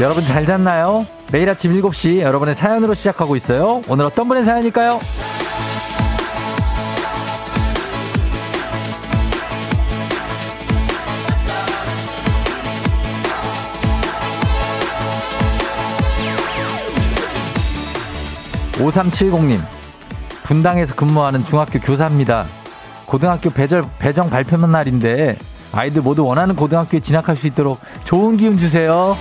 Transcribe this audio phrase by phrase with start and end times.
[0.00, 1.06] 여러분 잘 잤나요?
[1.30, 3.82] 매일 아침 7시 여러분의 사연으로 시작하고 있어요.
[3.86, 4.98] 오늘 어떤 분의 사연일까요?
[18.78, 19.60] 5370님,
[20.44, 22.46] 분당에서 근무하는 중학교 교사입니다.
[23.04, 25.36] 고등학교 배절, 배정 발표만 날인데
[25.72, 29.14] 아이들 모두 원하는 고등학교에 진학할 수 있도록 좋은 기운 주세요.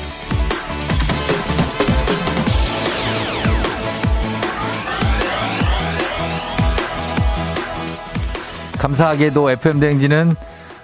[8.79, 10.35] 감사하게도 FM대행진은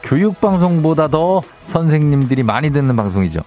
[0.03, 3.39] 교육 방송보다 더 선생님들이 많이 듣는 방송이죠.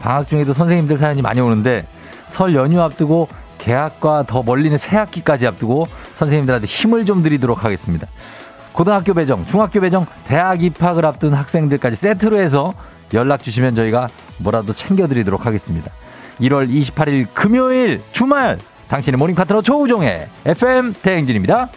[0.00, 1.86] 방학 중에도 선생님들 사연이 많이 오는데
[2.26, 3.28] 설 연휴 앞두고
[3.58, 8.06] 개학과 더 멀리는 새 학기까지 앞두고 선생님들한테 힘을 좀 드리도록 하겠습니다.
[8.72, 12.74] 고등학교 배정, 중학교 배정, 대학 입학을 앞둔 학생들까지 세트로 해서
[13.14, 14.08] 연락 주시면 저희가
[14.38, 15.90] 뭐라도 챙겨드리도록 하겠습니다.
[16.40, 18.58] 1월 28일 금요일 주말
[18.88, 21.68] 당신의 모닝 파트너 조우종의 FM 대행진입니다.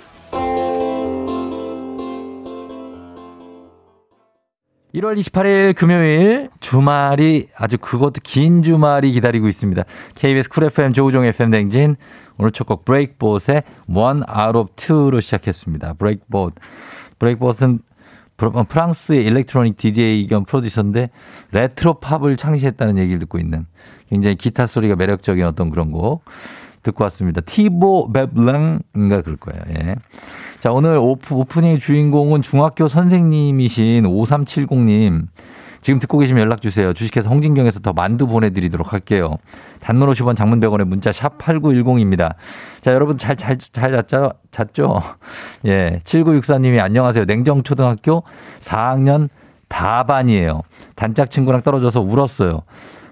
[4.97, 9.83] 1월 28일 금요일 주말이 아주 그것도 긴 주말이 기다리고 있습니다.
[10.15, 11.97] KBS 쿨 FM 조우종 FM 대행진
[12.37, 15.93] 오늘 첫 곡 브레이크봇의 One Out of Two로 시작했습니다.
[15.93, 16.55] 브레이크봇.
[17.19, 17.79] 브레이크봇은
[18.69, 21.11] 프랑스의 일렉트로닉 DJ 겸 프로듀서인데
[21.51, 23.65] 레트로 팝을 창시했다는 얘기를 듣고 있는
[24.09, 26.23] 굉장히 기타 소리가 매력적인 어떤 그런 곡
[26.87, 27.41] 듣고 왔습니다.
[27.41, 29.61] 티보 베블랑인가 그럴 거예요.
[29.77, 29.95] 예.
[30.59, 35.27] 자, 오늘 오프, 오프닝 주인공은 중학교 선생님이신 5370님.
[35.81, 36.91] 지금 듣고 계시면 연락 주세요.
[36.93, 39.37] 주식회사 홍진경에서 더 만두 보내드리도록 할게요.
[39.79, 42.33] 단문 50원 장문 100원에 문자 샵 8910입니다.
[42.81, 44.31] 자, 여러분 잘, 잘, 잘 잤죠?
[44.51, 45.01] 잤죠?
[45.65, 46.01] 예.
[46.03, 47.25] 7964님이 안녕하세요.
[47.25, 48.23] 냉정초등학교
[48.59, 49.29] 4학년
[49.67, 50.61] 다반이에요.
[50.95, 52.63] 단짝 친구랑 떨어져서 울었어요.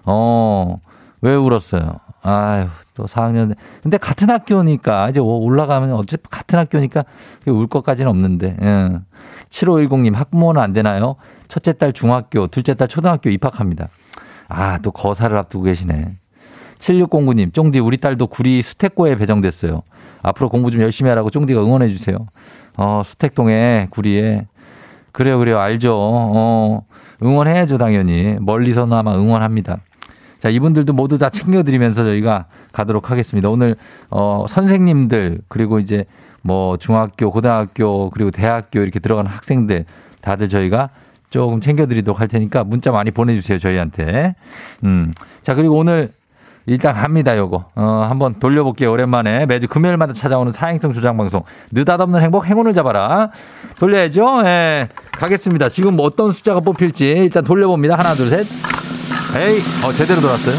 [0.06, 0.78] 어,
[1.22, 2.00] 왜 울었어요?
[2.22, 3.56] 아유, 또 4학년.
[3.84, 7.04] 근데 같은 학교니까, 이제 올라가면 어차피 같은 학교니까
[7.46, 8.58] 울 것까지는 없는데.
[8.62, 8.92] 예.
[9.50, 11.16] 7510님, 학부모는 안 되나요?
[11.48, 13.90] 첫째 딸 중학교, 둘째 딸 초등학교 입학합니다.
[14.48, 16.18] 아, 또 거사를 앞두고 계시네.
[16.80, 19.84] 7609님, 쫑디, 우리 딸도 구리 수택고에 배정됐어요.
[20.22, 22.18] 앞으로 공부 좀 열심히 하라고 쫑디가 응원해 주세요.
[22.78, 24.48] 어, 수택동에, 구리에.
[25.12, 25.60] 그래요, 그래요.
[25.60, 25.94] 알죠.
[25.96, 26.86] 어,
[27.24, 28.36] 응원해야죠, 당연히.
[28.40, 29.78] 멀리서나마 응원합니다.
[30.46, 33.50] 자, 이분들도 모두 다 챙겨드리면서 저희가 가도록 하겠습니다.
[33.50, 33.76] 오늘,
[34.12, 36.06] 어, 선생님들, 그리고 이제
[36.44, 39.86] 뭐 중학교, 고등학교, 그리고 대학교 이렇게 들어가는 학생들
[40.22, 40.90] 다들 저희가
[41.32, 44.36] 조금 챙겨드리도록 할 테니까 문자 많이 보내주세요, 저희한테.
[44.84, 45.16] 음.
[45.42, 46.10] 자, 그리고 오늘
[46.68, 47.72] 일단 갑니다, 요거.
[47.74, 49.48] 어, 한번 돌려볼게요, 오랜만에.
[49.48, 51.42] 매주 금요일마다 찾아오는 사행성 조장방송.
[51.72, 53.32] 느닷없는 행복, 행운을 잡아라.
[53.80, 54.44] 돌려야죠?
[54.46, 54.90] 예.
[55.14, 55.70] 가겠습니다.
[55.70, 57.96] 지금 뭐 어떤 숫자가 뽑힐지 일단 돌려봅니다.
[57.96, 58.46] 하나, 둘, 셋.
[59.38, 60.56] 에이, 어, 제대로 돌았어요.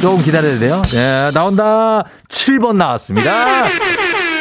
[0.00, 0.82] 조금 기다려야 돼요.
[0.94, 2.04] 예, 나온다.
[2.28, 3.64] 7번 나왔습니다.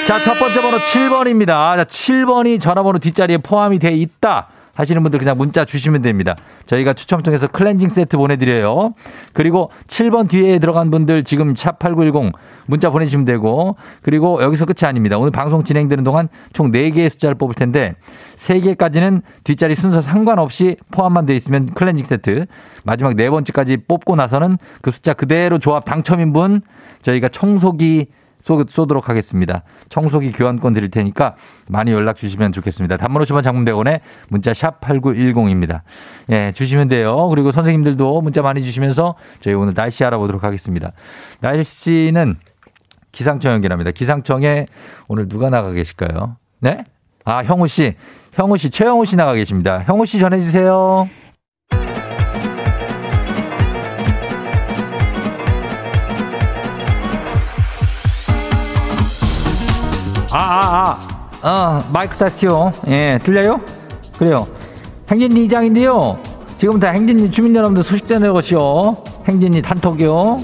[0.05, 1.75] 자, 첫 번째 번호 7번입니다.
[1.77, 4.47] 자, 7번이 전화번호 뒷자리에 포함이 돼 있다.
[4.79, 6.37] 하시는 분들 그냥 문자 주시면 됩니다.
[6.65, 8.93] 저희가 추첨 통해서 클렌징 세트 보내드려요.
[9.33, 12.31] 그리고 7번 뒤에 들어간 분들 지금 샵8910
[12.65, 15.17] 문자 보내주시면 되고 그리고 여기서 끝이 아닙니다.
[15.17, 17.95] 오늘 방송 진행되는 동안 총 4개의 숫자를 뽑을 텐데
[18.37, 22.45] 3개까지는 뒷자리 순서 상관없이 포함만 돼 있으면 클렌징 세트
[22.83, 26.61] 마지막 네 번째까지 뽑고 나서는 그 숫자 그대로 조합 당첨인 분
[27.01, 28.07] 저희가 청소기
[28.41, 29.63] 쏘도록 하겠습니다.
[29.89, 31.35] 청소기 교환권 드릴 테니까
[31.67, 32.97] 많이 연락 주시면 좋겠습니다.
[32.97, 35.81] 단문 50원 장문 100원에 문자 샵 8910입니다.
[36.31, 37.27] 예, 주시면 돼요.
[37.29, 40.91] 그리고 선생님들도 문자 많이 주시면서 저희 오늘 날씨 알아보도록 하겠습니다.
[41.41, 42.35] 날씨는
[43.11, 43.91] 기상청 연결합니다.
[43.91, 44.65] 기상청에
[45.07, 46.37] 오늘 누가 나가 계실까요?
[46.59, 46.83] 네?
[47.25, 47.95] 아, 형우 씨.
[48.33, 49.83] 형우 씨, 최형우 씨 나가 계십니다.
[49.85, 51.09] 형우 씨 전해주세요.
[60.31, 60.97] 아, 아,
[61.41, 61.79] 아.
[61.81, 62.71] 어, 마이크 테스트요.
[62.87, 63.61] 예, 들려요?
[64.17, 64.47] 그래요.
[65.09, 66.19] 행진리 이장인데요.
[66.57, 69.03] 지금부터 행진리 주민 여러분들 소식 전해보시오.
[69.27, 70.41] 행진리 단톡이요.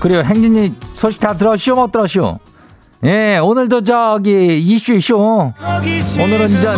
[0.00, 0.22] 그래요.
[0.22, 1.74] 행진리 소식 다 들었시오?
[1.76, 2.38] 못 들었시오?
[3.04, 5.16] 예, 오늘도 저기 이슈 이슈.
[5.16, 6.76] 오늘은 전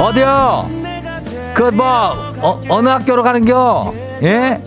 [0.00, 0.68] 어디요?
[1.54, 3.94] 그뭐 어, 어느 학교로 가는겨?
[4.24, 4.60] 예?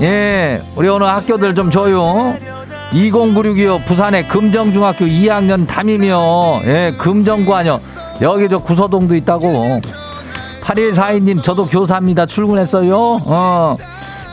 [0.00, 2.34] 예, 우리 오늘 학교들 좀 줘요.
[2.92, 6.62] 20962요 부산의 금정중학교 2학년 담임이요.
[6.64, 7.80] 예, 금정구 아니요.
[8.22, 9.80] 여기 저 구서동도 있다고.
[10.62, 12.24] 8142님 저도 교사입니다.
[12.24, 12.96] 출근했어요.
[13.26, 13.76] 어.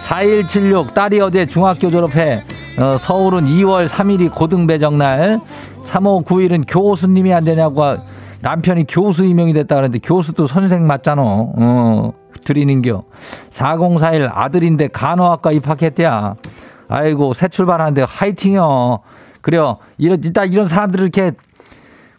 [0.04, 2.44] 4176 딸이 어제 중학교 졸업해
[2.82, 5.40] 어, 서울은 2월 3일이 고등배정날.
[5.82, 7.98] 3호 9일은 교수님이 안 되냐고
[8.42, 11.22] 남편이 교수 임명이 됐다 그러는데 교수도 선생 맞잖아.
[11.22, 12.14] 어,
[12.44, 13.04] 드리는겨.
[13.52, 16.36] 4041 아들인데 간호학과 입학했대야.
[16.88, 19.00] 아이고, 새 출발하는데 화이팅요.
[19.42, 19.78] 그래요.
[20.00, 21.34] 이런, 일단 이런 사람들을 이렇게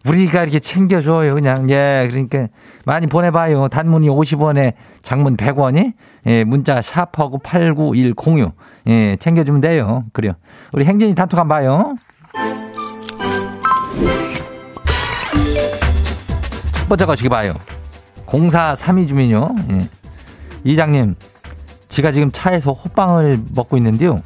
[0.07, 1.35] 우리가 이렇게 챙겨줘요.
[1.35, 1.69] 그냥.
[1.71, 2.47] 예, 그러니까
[2.85, 3.67] 많이 보내봐요.
[3.69, 5.95] 단문이 50원에 장문 100원이.
[6.27, 8.53] 예, 문자 샵하고 89106.
[8.89, 10.05] 예, 챙겨주면 돼요.
[10.13, 10.35] 그래요.
[10.73, 11.95] 우리 행진이 단톡 한번 봐요.
[16.75, 17.55] 첫 번째 거시기 봐요.
[18.27, 19.55] 0432 주민요.
[19.73, 19.89] 예.
[20.65, 21.17] 이장님,
[21.89, 24.21] 제가 지금 차에서 호빵을 먹고 있는데요.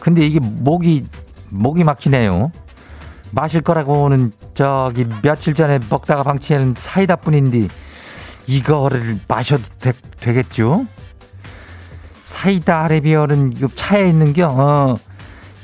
[0.00, 1.04] 근데 이게 목이,
[1.50, 2.50] 목이 막히네요.
[3.30, 7.68] 마실 거라고는 저기 며칠 전에 먹다가 방치한 사이다 뿐인데
[8.46, 10.86] 이거를 마셔도 되, 겠죠
[12.36, 14.48] 사이다 아레비얼은 차에 있는겨.
[14.48, 14.94] 어.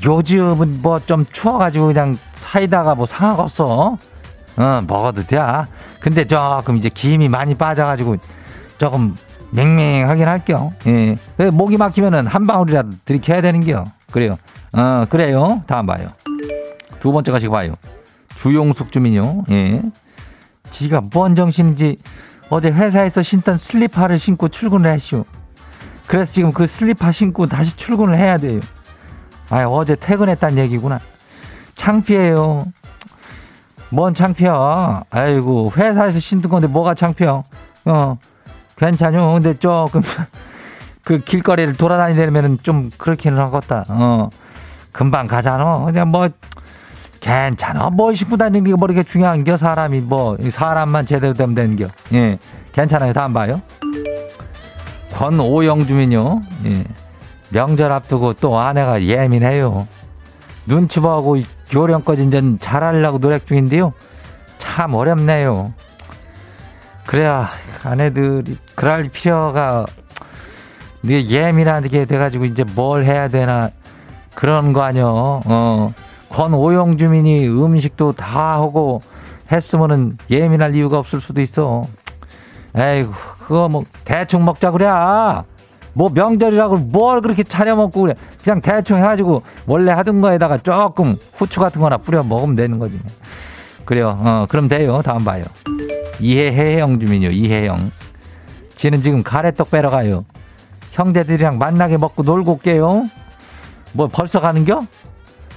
[0.05, 3.97] 요즘은 뭐 좀 추워가지고 그냥 사이다가 뭐 상하겠어.
[4.59, 5.38] 어, 먹어도 돼.
[5.99, 8.17] 근데 조금 이제 김이 많이 빠져가지고
[8.76, 9.17] 조금
[9.50, 10.73] 맹맹하긴 할게요.
[10.87, 11.17] 예.
[11.50, 13.85] 목이 막히면은 한 방울이라도 들이켜야 되는겨.
[14.12, 14.37] 그래요.
[14.73, 15.62] 어, 그래요.
[15.67, 16.11] 다음 봐요.
[17.00, 17.75] 두 번째 가시고 봐요.
[18.37, 19.44] 주용숙 주민요.
[19.50, 19.82] 예.
[20.71, 21.97] 지가 뭔 정신인지
[22.50, 25.25] 어제 회사에서 신던 슬리퍼를 신고 출근을 했슈.
[26.08, 28.60] 그래서 지금 그 슬리퍼 신고 다시 출근을 해야 돼요.
[29.50, 31.00] 아, 어제 퇴근했단 얘기구나.
[31.75, 32.64] 창피해요.
[33.90, 35.02] 뭔 창피야.
[35.10, 37.43] 아이고, 회사에서 신던 건데 뭐가 창피야.
[37.84, 38.19] 어,
[38.76, 39.34] 괜찮요.
[39.34, 40.02] 근데 조금,
[41.05, 43.84] 그 길거리를 돌아다니려면 좀 그렇기는 하겠다.
[43.88, 44.28] 어,
[44.93, 45.84] 금방 가잖아.
[45.84, 46.28] 그냥 뭐,
[47.20, 47.90] 괜찮아.
[47.90, 51.87] 뭐 신고 다니는 게 뭐 이렇게 중요한 겨, 사람이 뭐, 사람만 제대로 되면 되는 겨.
[52.12, 52.38] 예.
[52.72, 53.12] 괜찮아요.
[53.12, 53.61] 다음 봐요.
[55.19, 56.43] 권오영 주민요.
[56.67, 56.85] 예.
[57.50, 59.88] 명절 앞두고 또 아내가 예민해요.
[60.65, 61.37] 눈치 보고
[61.70, 63.93] 교령까지 이제 잘하려고 노력 중인데요.
[64.59, 65.73] 참 어렵네요.
[67.05, 67.49] 그래야
[67.82, 69.87] 아내들이 그럴 필요가
[71.03, 73.71] 이게 예민하게 돼가지고 이제 뭘 해야 되나
[74.37, 75.43] 그런 거 아니요.
[75.47, 75.94] 어.
[76.29, 79.03] 권오영 주민이 음식도 다 하고
[79.50, 81.82] 했으면은 예민할 이유가 없을 수도 있어.
[82.76, 83.12] 에이구,
[83.49, 84.87] 그거 뭐 대충 먹자 그래.
[85.95, 88.15] 뭐 명절이라고 뭘 그렇게 차려 먹고 그래.
[88.45, 93.00] 그냥 대충 해가지고 원래 하던 거에다가 조금 후추 같은 거나 뿌려 먹으면 되는 거지.
[93.87, 94.19] 그래요.
[94.21, 95.00] 어, 그럼 돼요.
[95.03, 95.45] 다음 봐요.
[96.21, 97.31] 이해해영 주민요.
[97.31, 97.91] 이해영.
[98.77, 100.27] 지는 지금 가래떡 빼러 가요.
[100.93, 103.09] 형제들이랑 만나게 먹고 놀고 올게요.
[103.95, 104.83] 뭐 벌써 가는겨?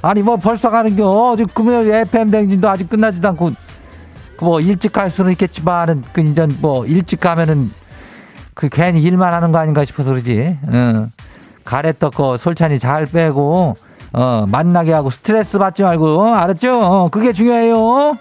[0.01, 1.35] 아니 뭐 벌써 가는겨?
[1.35, 3.51] 지금 금요일 FM 댕진도 아직 끝나지도 않고
[4.39, 7.69] 뭐 일찍 갈 수는 있겠지만은 그 이제 뭐 일찍 가면은
[8.53, 10.57] 그 괜히 일만 하는 거 아닌가 싶어서 그러지.
[10.67, 11.07] 어.
[11.63, 13.75] 가래떡 거 솔찬이 잘 빼고
[14.13, 16.79] 어, 만나게 하고 스트레스 받지 말고 어, 알았죠?
[16.79, 18.17] 어, 그게 중요해요.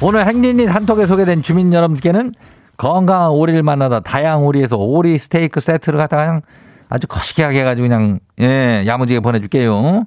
[0.00, 2.32] 오늘 행진이 한톡에 소개된 주민 여러분께는
[2.76, 6.42] 건강한 오리를 만나다 다양 오리에서 오리 스테이크 세트를 갖다가 그냥
[6.90, 10.04] 아주 거시기하게 해가지고 그냥 예 야무지게 보내줄게요.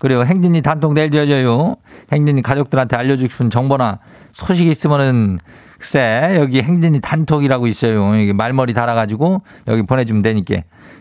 [0.00, 1.76] 그리고 행진이 단톡 내일 열려요.
[2.10, 4.00] 행진이 가족들한테 알려주고 싶은 정보나
[4.32, 5.38] 소식이 있으면은
[5.78, 8.14] 글쎄 여기 행진이 단톡이라고 있어요.
[8.14, 10.56] 여기 말머리 달아가지고 여기 보내주면 되니까.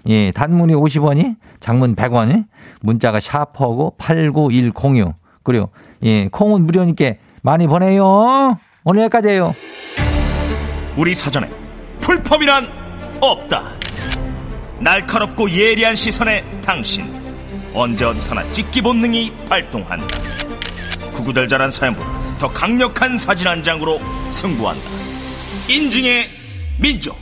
[0.07, 2.45] 예, 단문이 50원이, 장문 100원이,
[2.81, 5.13] 문자가 샤퍼고 89106.
[5.43, 5.69] 그리고
[6.03, 8.57] 예, 콩은 무료니까 많이 보내요.
[8.83, 9.55] 오늘 여기까지예요.
[10.97, 11.49] 우리 사전에
[12.01, 12.67] 풀펌이란
[13.21, 13.63] 없다.
[14.79, 17.18] 날카롭고 예리한 시선에 당신
[17.73, 20.07] 언제 어디서나 찍기 본능이 발동한다.
[21.13, 22.09] 구구절절한 사연보다
[22.39, 23.99] 더 강력한 사진 한 장으로
[24.31, 24.81] 승부한다.
[25.67, 26.25] 인증의
[26.79, 27.17] 민족.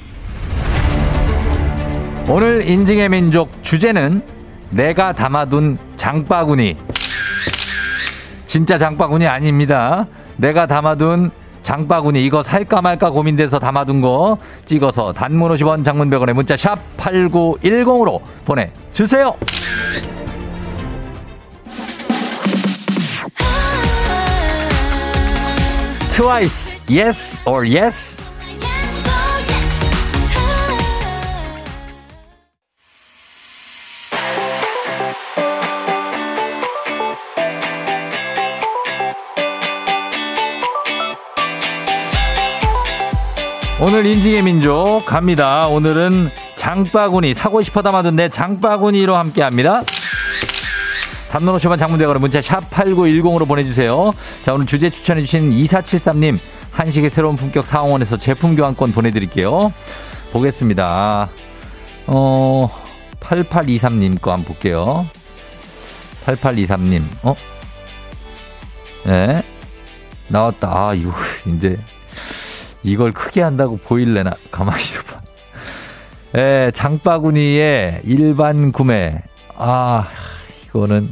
[2.29, 4.21] 오늘 인증의 민족 주제는
[4.69, 6.77] 내가 담아둔 장바구니.
[8.45, 10.07] 진짜 장바구니 아닙니다.
[10.37, 16.55] 내가 담아둔 장바구니 이거 살까 말까 고민돼서 담아둔 거 찍어서 단문 50원 장문 100원에 문자
[16.55, 19.35] 샵 8910으로 보내주세요.
[26.17, 28.19] 트와이스 yes or yes
[43.79, 45.67] 오늘 인증의 민족 갑니다.
[45.67, 49.83] 오늘은 장바구니 사고 싶어 담아둔 내 장바구니로 함께합니다.
[51.31, 54.13] 담론 50원 장문대거로 문자 샵 8910으로 보내주세요.
[54.43, 56.39] 자, 오늘 주제 추천해주신 2473님,
[56.71, 59.73] 한식의 새로운 품격 상원에서 제품 교환권 보내드릴게요.
[60.31, 61.29] 보겠습니다.
[62.07, 62.71] 어,
[63.19, 65.05] 8823님 거 한번 볼게요.
[66.25, 67.35] 8823님, 어?
[69.07, 69.11] 예.
[69.11, 69.43] 네.
[70.29, 70.67] 나왔다.
[70.69, 71.13] 아, 이거,
[71.45, 71.77] 이제,
[72.83, 74.31] 이걸 크게 한다고 보일래나?
[74.51, 75.21] 가만히 있어봐.
[76.37, 79.21] 예, 장바구니에 일반 구매.
[79.55, 80.07] 아,
[80.77, 81.09] 이거는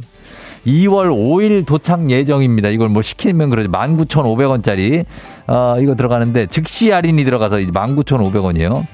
[0.66, 2.70] 2월 5일 도착 예정입니다.
[2.70, 3.68] 이걸 뭐 시키면 그러지.
[3.70, 5.06] 19,500원짜리.
[5.48, 8.86] 어, 이거 들어가는데 즉시 할인이 들어가서 19,500원이에요.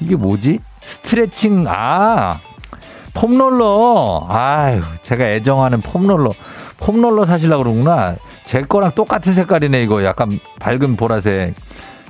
[0.00, 0.58] 이게 뭐지?
[0.84, 2.40] 스트레칭, 아,
[3.14, 4.26] 폼롤러.
[4.28, 6.32] 아유, 제가 애정하는 폼롤러.
[6.78, 8.16] 폼롤러 사실라고 그러구나.
[8.44, 10.02] 제 거랑 똑같은 색깔이네, 이거.
[10.02, 11.54] 약간 밝은 보라색.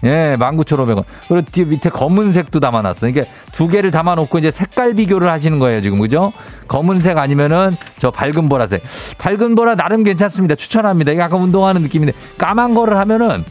[0.04, 1.04] 예, 19,500원.
[1.28, 3.08] 그리고 뒤 밑에 검은색도 담아놨어.
[3.08, 5.98] 이게 두 개를 담아놓고 이제 색깔 비교를 하시는 거예요, 지금.
[6.00, 6.32] 그죠?
[6.68, 8.82] 검은색 아니면은 저 밝은 보라색.
[9.18, 10.56] 밝은 보라 나름 괜찮습니다.
[10.56, 11.12] 추천합니다.
[11.12, 13.44] 이게 약간 운동하는 느낌인데 까만 거를 하면은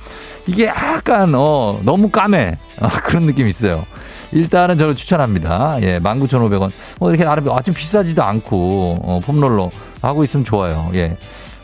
[0.48, 2.58] 이게 약간, 어, 너무 까매.
[2.80, 3.86] 어, 그런 느낌이 있어요.
[4.34, 5.78] 일단은 저는 추천합니다.
[5.82, 6.72] 예, 19,500원.
[7.00, 9.70] 어, 이렇게 나름 아주 비싸지도 않고, 어, 폼롤러
[10.02, 10.90] 하고 있으면 좋아요.
[10.96, 11.16] 예.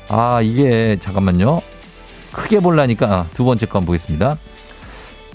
[0.10, 1.62] 아, 이게, 잠깐만요.
[2.32, 4.38] 크게 볼라니까, 아, 두 번째 거 한번 보겠습니다.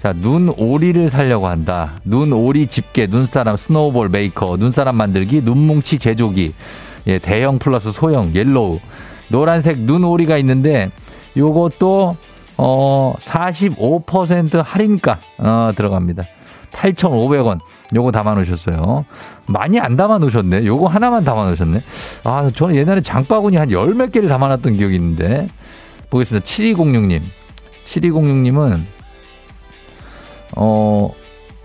[0.03, 1.93] 자, 눈오리를 살려고 한다.
[2.05, 6.55] 눈오리 집게, 눈사람, snowball maker, 눈사람 만들기, 눈뭉치 제조기,
[7.07, 8.81] 예, 대형 플러스 소형, yellow,
[9.29, 10.91] 노란색 눈오리가 있는데,
[11.37, 12.17] 요것도,
[12.59, 16.25] 어, 45% 할인가, 어, 들어갑니다.
[16.73, 17.61] 8,500원.
[17.95, 19.05] 요거 담아 놓으셨어요.
[19.47, 20.65] 많이 안 담아 놓으셨네.
[20.65, 21.83] 요거 하나만 담아 놓으셨네.
[22.25, 25.47] 아, 저는 옛날에 장바구니 한 열 몇 개를 담아 놨던 기억이 있는데.
[26.11, 26.45] 보겠습니다.
[26.45, 27.21] 7206님.
[27.85, 28.81] 7206님은
[30.57, 31.13] 어,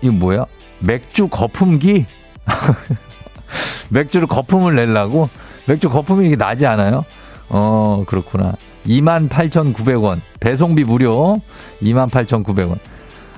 [0.00, 0.46] 이거 뭐야?
[0.80, 2.06] 맥주 거품기?
[3.90, 5.28] 맥주를 거품을 내려고?
[5.66, 7.04] 맥주 거품이 이게 나지 않아요?
[7.48, 8.54] 어, 그렇구나.
[8.86, 10.20] 28,900원.
[10.40, 11.40] 배송비 무료.
[11.82, 12.78] 28,900원.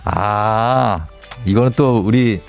[0.04, 1.06] 아,
[1.44, 2.40] 이거는 또 우리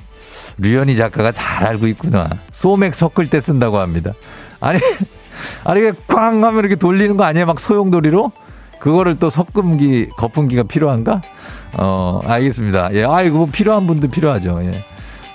[0.58, 2.30] 류현희 작가가 잘 알고 있구나.
[2.54, 4.14] 소맥 섞을 때 쓴다고 합니다.
[4.60, 4.80] 아니,
[5.64, 7.46] 아니, 꽝 하면 이렇게 돌리는 거 아니에요?
[7.46, 8.32] 막 소용돌이로?
[8.82, 11.22] 그거를 또 섞음기, 거품기가 필요한가?
[11.78, 12.90] 어, 알겠습니다.
[12.94, 14.60] 예, 아이고, 뭐 필요한 분도 필요하죠.
[14.64, 14.84] 예.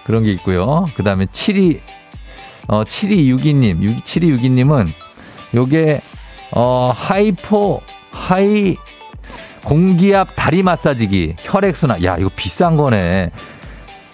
[0.05, 0.87] 그런 게 있고요.
[0.97, 1.81] 그 다음에 72,
[2.67, 4.89] 어, 7262님, 7262님은
[5.55, 6.01] 요게,
[6.57, 8.77] 어, 하이포, 하이,
[9.63, 12.03] 공기압 다리 마사지기, 혈액순환.
[12.03, 13.31] 야, 이거 비싼 거네.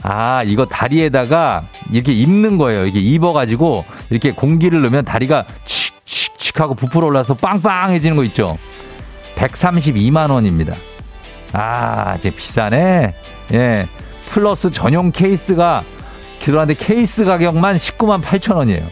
[0.03, 2.85] 아, 이거 다리에다가 이렇게 입는 거예요.
[2.87, 8.59] 이게 입어가지고 이렇게 공기를 넣으면 다리가 칙칙칙 하고 부풀어 올라서 빵빵해지는 거 있죠.
[9.43, 10.75] 132만 원입니다.
[11.53, 13.15] 아, 이제 비싸네.
[13.53, 13.87] 예.
[14.27, 15.83] 플러스 전용 케이스가
[16.41, 18.87] 들어왔는데 케이스 가격만 19만 8천 원이에요.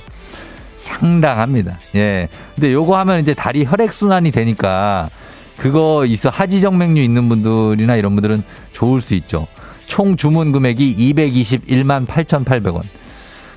[0.78, 1.78] 상당합니다.
[1.94, 2.28] 예.
[2.54, 5.08] 근데 요거 하면 이제 다리 혈액 순환이 되니까
[5.56, 8.42] 그거 있어 하지정맥류 있는 분들이나 이런 분들은
[8.72, 9.46] 좋을 수 있죠.
[9.86, 12.82] 총 주문 금액이 221만 8,800원.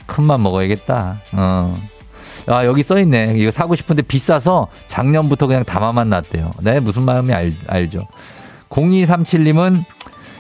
[0.06, 1.22] 큰맘 먹어야겠다.
[1.34, 1.76] 어.
[2.48, 3.34] 아, 여기 써 있네.
[3.38, 6.52] 이거 사고 싶은데 비싸서 작년부터 그냥 담아만 놨대요.
[6.62, 8.08] 네, 무슨 마음이 알, 알죠.
[8.70, 9.86] 0237님은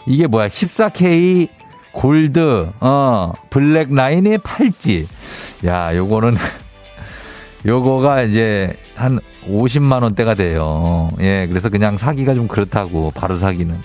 [0.07, 0.47] 이게 뭐야?
[0.47, 1.47] 14K
[1.93, 5.07] 골드, 어, 블랙 라인의 팔찌.
[5.65, 6.35] 야, 요거는,
[7.65, 11.11] 요거가 이제 한 50만 원대가 돼요.
[11.21, 13.75] 예, 그래서 그냥 사기가 좀 그렇다고, 바로 사기는.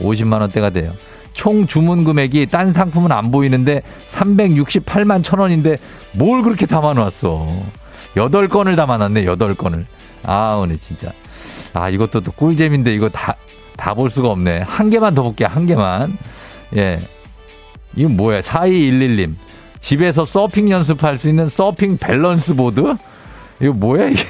[0.00, 0.92] 50만 원대가 돼요.
[1.38, 5.76] 총 주문 금액이 딴 상품은 안 보이는데 368만 천 원인데
[6.14, 7.46] 뭘 그렇게 담아놨어.
[8.16, 9.84] 8건을 담아놨네, 8건을.
[10.24, 11.12] 아, 오늘 진짜.
[11.72, 13.36] 아, 이것도 또 꿀잼인데 이거 다,
[13.76, 14.62] 다 볼 수가 없네.
[14.62, 16.18] 한 개만 더 볼게요, 한 개만.
[16.76, 16.98] 예.
[17.94, 19.34] 이건 뭐야, 4211님.
[19.78, 22.96] 집에서 서핑 연습할 수 있는 서핑 밸런스 보드?
[23.60, 24.22] 이거 뭐야, 이게.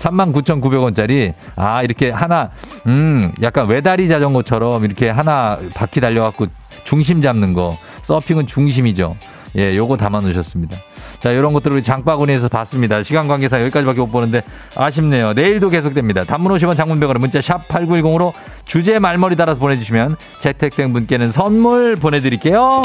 [0.00, 1.34] 39,900원짜리.
[1.56, 2.50] 아, 이렇게 하나,
[2.86, 6.46] 음, 약간 외다리 자전거처럼 이렇게 하나 바퀴 달려갖고
[6.84, 7.76] 중심 잡는 거.
[8.02, 9.16] 서핑은 중심이죠.
[9.56, 10.78] 예, 요거 담아 놓으셨습니다.
[11.18, 13.02] 자, 요런 것들을 우리 장바구니에서 봤습니다.
[13.02, 14.42] 시간 관계상 여기까지밖에 못 보는데
[14.76, 15.32] 아쉽네요.
[15.32, 16.24] 내일도 계속됩니다.
[16.24, 18.32] 단문 50원 장문 100원 문자 샵 8910으로
[18.64, 22.82] 주제 말머리 달아서 보내주시면 채택된 분께는 선물 보내드릴게요.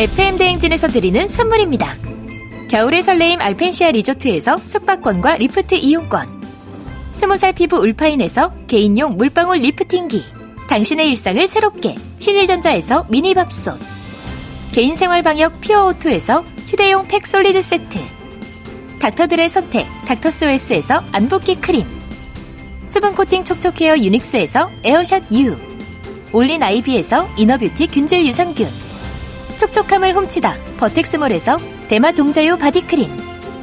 [0.00, 1.94] FM 대행진에서 드리는 선물입니다.
[2.70, 6.40] 겨울의 설레임 알펜시아 리조트에서 숙박권과 리프트 이용권.
[7.12, 10.24] 스무 살 피부 울파인에서 개인용 물방울 리프팅기.
[10.70, 13.78] 당신의 일상을 새롭게 신일전자에서 미니밥솥.
[14.72, 17.98] 개인생활 방역 퓨어오투에서 휴대용 팩솔리드 세트.
[19.00, 21.84] 닥터들의 선택 닥터스웰스에서 안붓기 크림.
[22.86, 25.58] 수분 코팅 촉촉 헤어 유닉스에서 에어샷 U.
[26.32, 28.89] 올린 아이비에서 이너뷰티 균질 유산균.
[29.60, 33.10] 촉촉함을 훔치다 버텍스몰에서 대마 종자유 바디크림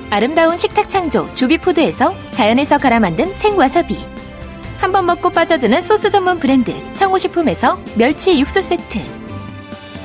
[0.10, 3.98] 아름다운 식탁 창조 주비푸드에서 자연에서 갈아 만든 생와사비
[4.80, 9.00] 한 번 먹고 빠져드는 소스 전문 브랜드 청호식품에서 멸치 육수 세트.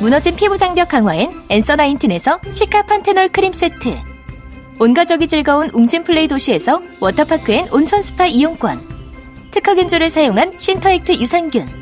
[0.01, 3.95] 무너진 피부 장벽 강화엔 엔서 나인틴에서 시카 판테놀 크림 세트.
[4.81, 8.81] 온가족이 즐거운 웅진 플레이 도시에서 워터파크엔 온천 스파 이용권.
[9.51, 11.82] 특허 균주를 사용한 신터액트 유산균.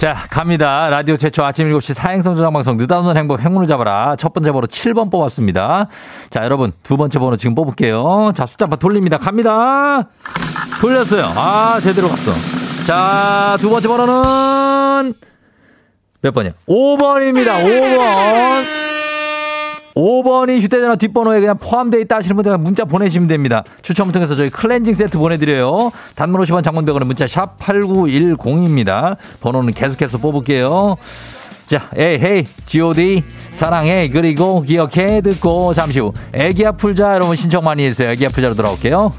[0.00, 0.88] 자, 갑니다.
[0.88, 4.16] 라디오 최초 아침 7시 사행성 조장방송 느닷없는 행복 행운을 잡아라.
[4.16, 5.88] 첫 번째 번호 7번 뽑았습니다.
[6.30, 8.32] 자, 여러분 두 번째 번호 지금 뽑을게요.
[8.34, 9.18] 자, 숫자 한번 돌립니다.
[9.18, 10.08] 갑니다.
[10.80, 11.30] 돌렸어요.
[11.36, 12.32] 아, 제대로 갔어.
[12.86, 15.12] 자, 두 번째 번호는
[16.22, 16.52] 몇 번이야?
[16.66, 17.62] 5번입니다.
[17.62, 18.89] 5번.
[19.94, 23.64] 5번이 휴대전화 뒷번호에 그냥 포함되어 있다 하시는 분들 문자 보내시면 됩니다.
[23.82, 25.90] 추첨을 통해서 저희 클렌징 세트 보내드려요.
[26.14, 29.16] 단문 50원 장문병원은 문자 샵 8910입니다.
[29.40, 30.96] 번호는 계속해서 뽑을게요.
[31.66, 37.84] 자, 에이, 헤이, GOD, 사랑해, 그리고 기억해, 듣고, 잠시 후, 애기야 풀자, 여러분 신청 많이
[37.84, 38.10] 해주세요.
[38.10, 39.12] 애기야 풀자로 돌아올게요.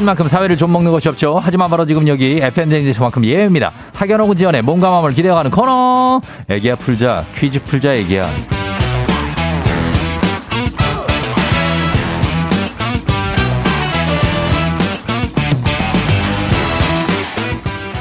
[0.00, 1.38] 학연 지연만큼 사회를 좀 먹는 것이 없죠.
[1.42, 3.70] 하지만 바로 지금 여기 FM 대행진에서만큼 예외입니다.
[4.20, 6.20] 학연 지연의 몸과 마음을 기대어가는 코너.
[6.48, 8.59] 애기야 풀자 퀴즈 풀자 애기야.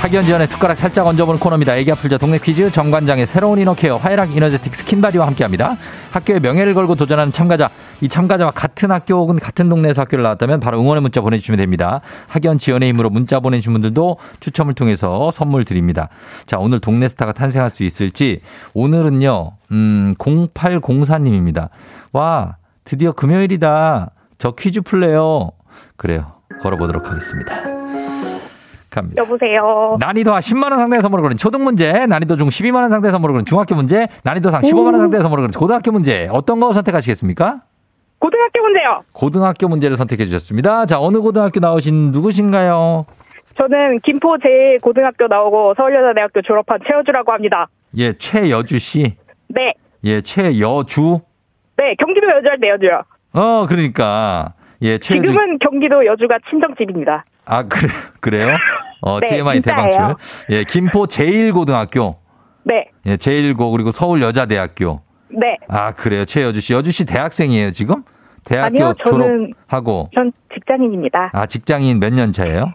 [0.09, 1.77] 학연 지연의 숟가락 살짝 얹어보는 코너입니다.
[1.77, 5.77] 애기 아플자 동네 퀴즈 정관장의 새로운 이너케어 화해락 이너제틱 스킨바디와 함께합니다.
[6.09, 7.69] 학교의 명예를 걸고 도전하는 참가자
[8.01, 11.99] 이 참가자와 같은 학교 혹은 같은 동네에서 학교를 나왔다면 바로 응원의 문자 보내주시면 됩니다.
[12.27, 16.09] 학연 지원의 힘으로 문자 보내주신 분들도 추첨을 통해서 선물 드립니다.
[16.47, 18.39] 자 오늘 동네 스타가 탄생할 수 있을지
[18.73, 21.69] 오늘은요 음 0804님입니다.
[22.13, 24.09] 와 드디어 금요일이다.
[24.39, 25.51] 저 퀴즈 풀래요.
[25.97, 26.31] 그래요.
[26.63, 27.78] 걸어보도록 하겠습니다.
[28.89, 29.21] 갑니다.
[29.23, 29.97] 여보세요.
[29.99, 33.33] 난이도 하 10만 원 상당의 선물을 거는 초등 문제, 난이도 중 12만 원 상당의 선물을
[33.33, 36.27] 거는 중학교 문제, 난이도 상 15만 원 상당의 선물을 거는 고등학교 문제.
[36.31, 37.61] 어떤 거 선택하시겠습니까?
[38.19, 39.03] 고등학교 문제요.
[39.13, 40.85] 고등학교 문제를 선택해 주셨습니다.
[40.85, 43.05] 자, 어느 고등학교 나오신 누구신가요?
[43.57, 47.67] 저는 김포 제 고등학교 나오고 서울여자대학교 졸업한 최여주라고 합니다.
[47.97, 49.15] 예, 최여주 씨.
[49.49, 49.73] 네.
[50.05, 51.19] 예, 최여주.
[51.77, 53.01] 네, 경기도 여주 할때 여주요.
[53.33, 54.53] 어, 그러니까.
[54.81, 55.27] 예, 최여주.
[55.27, 57.25] 지금은 경기도 여주가 친정집입니다.
[57.45, 58.55] 아, 그래, 그래요?
[59.01, 59.89] 어, 네, TMI 진짜예요.
[59.91, 60.15] 대방출.
[60.51, 62.15] 예, 김포 제1고등학교.
[62.63, 62.89] 네.
[63.05, 65.01] 예, 제1고, 그리고 서울여자대학교.
[65.31, 65.57] 네.
[65.67, 66.25] 아, 그래요.
[66.25, 66.73] 최여주 씨.
[66.73, 68.03] 여주 씨 대학생이에요, 지금?
[68.43, 70.09] 대학교 아니요, 저는- 졸업하고.
[70.13, 71.29] 전 직장인입니다.
[71.33, 72.73] 아, 직장인 몇 년 차예요?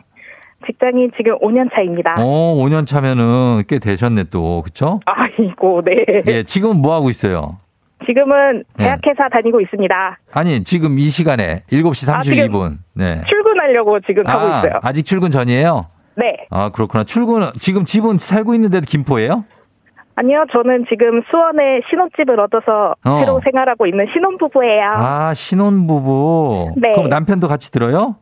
[0.66, 2.14] 직장인 지금 5년 차입니다.
[2.18, 4.62] 어, 5년 차면은 꽤 되셨네 또.
[4.62, 5.00] 그쵸?
[5.04, 6.22] 아이고, 네.
[6.26, 7.58] 예, 지금 뭐 하고 있어요?
[8.06, 8.84] 지금은 네.
[8.84, 10.18] 대학회사 다니고 있습니다.
[10.32, 12.78] 아니, 지금 이 시간에 7시 아, 지금 32분.
[12.94, 13.20] 네.
[13.28, 14.72] 출근하려고 지금 가고 아, 있어요.
[14.82, 15.82] 아직 출근 전이에요?
[16.16, 16.46] 네.
[16.50, 17.04] 아, 그렇구나.
[17.04, 19.44] 출근은, 지금 집은 살고 있는데도 김포예요?
[20.16, 23.18] 아니요, 저는 지금 수원에 신혼집을 얻어서 어.
[23.18, 24.82] 새로 생활하고 있는 신혼부부예요.
[24.94, 26.74] 아, 신혼부부.
[26.76, 26.92] 네.
[26.92, 28.16] 그럼 남편도 같이 들어요?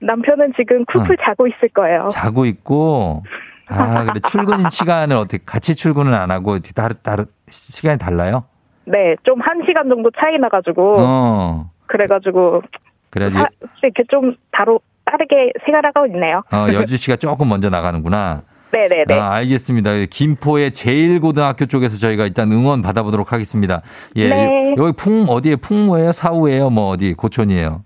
[0.00, 2.08] 남편은 지금 쿨쿨 자고 있을 거예요.
[2.10, 3.22] 자고 있고
[3.68, 8.44] 아 그래 출근 시간을 어떻게 같이 출근은 안 하고 다르 다르 시간이 달라요?
[8.84, 12.60] 네, 좀 한 시간 정도 차이 나가지고 어 그래가지고
[13.08, 13.48] 그래야지 사-
[13.82, 14.80] 이렇게 좀 다로
[15.14, 16.42] 다르게 생활하고 있네요.
[16.52, 18.42] 어, 여주 씨가 조금 먼저 나가는구나.
[18.72, 19.14] 네네네.
[19.14, 19.90] 아, 알겠습니다.
[20.10, 23.82] 김포의 제일고등학교 쪽에서 저희가 일단 응원 받아보도록 하겠습니다.
[24.16, 24.74] 예, 네.
[24.76, 26.10] 여기 풍 어디에 풍무예요?
[26.12, 26.70] 사우예요?
[26.70, 27.82] 뭐 어디 고촌이에요?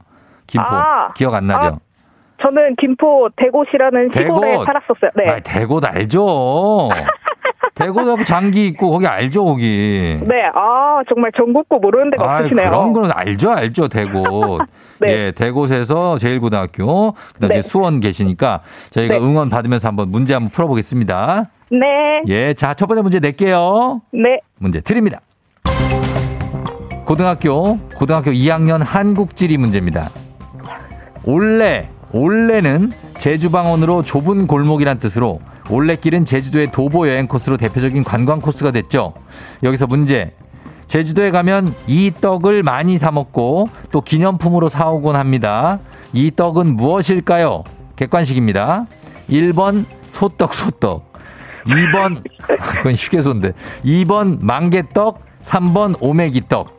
[0.46, 1.80] 김포 아, 기억 안 나죠?
[2.40, 4.64] 저는 김포 대곳이라는 시골에 대곳.
[4.64, 5.10] 살았었어요.
[5.14, 5.28] 네.
[5.28, 6.88] 아, 대곳 알죠.
[7.74, 10.18] 대곳하고 장기 있고 거기 알죠 거기.
[10.22, 12.70] 네, 아 정말 전국구 모르는 데가 아, 없으시네요.
[12.70, 14.60] 그런 거는 알죠, 알죠, 대곳.
[15.00, 15.26] 네.
[15.26, 17.58] 예, 대곳에서 제일고등학교, 그다음 네.
[17.58, 19.20] 에 수원 계시니까 저희가 네.
[19.20, 21.50] 응원 받으면서 한번 문제 한번 풀어보겠습니다.
[21.70, 24.02] 네, 예, 자, 첫 번째 문제 낼게요.
[24.12, 25.20] 네, 문제 드립니다.
[27.04, 30.10] 고등학교, 고등학교 2학년 한국지리 문제입니다.
[31.24, 39.14] 올레, 올레는 제주방언으로 좁은 골목이란 뜻으로 올레길은 제주도의 도보 여행 코스로 대표적인 관광 코스가 됐죠.
[39.62, 40.32] 여기서 문제.
[40.88, 45.78] 제주도에 가면 이 떡을 많이 사 먹고 또 기념품으로 사오곤 합니다.
[46.14, 47.62] 이 떡은 무엇일까요?
[47.96, 48.86] 객관식입니다.
[49.28, 51.12] 1번 소떡 소떡.
[51.66, 52.22] 2번
[52.58, 53.52] 그건 휴게소인데.
[53.84, 56.78] 2번 망개떡, 3번 오메기떡.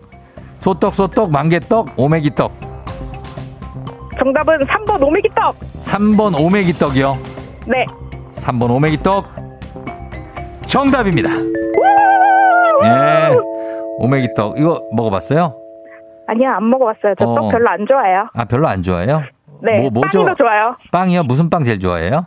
[0.57, 2.51] 소떡 소떡 망개떡 오메기떡.
[4.17, 5.55] 정답은 3번 오메기떡.
[5.81, 7.17] 3번 오메기떡이요.
[7.67, 7.85] 네,
[8.33, 9.25] 3번 오메기떡
[10.65, 11.29] 정답입니다.
[12.83, 13.48] 예.
[13.99, 15.55] 오메기떡 이거 먹어봤어요?
[16.27, 17.15] 아니요 안 먹어봤어요.
[17.17, 17.49] 저떡 어.
[17.49, 18.29] 별로 안 좋아해요.
[18.33, 19.21] 아 별로 안 좋아해요?
[19.61, 20.75] 네, 뭐, 뭐 빵이 더 좋아요.
[20.91, 21.23] 빵이요?
[21.23, 22.25] 무슨 빵 제일 좋아해요?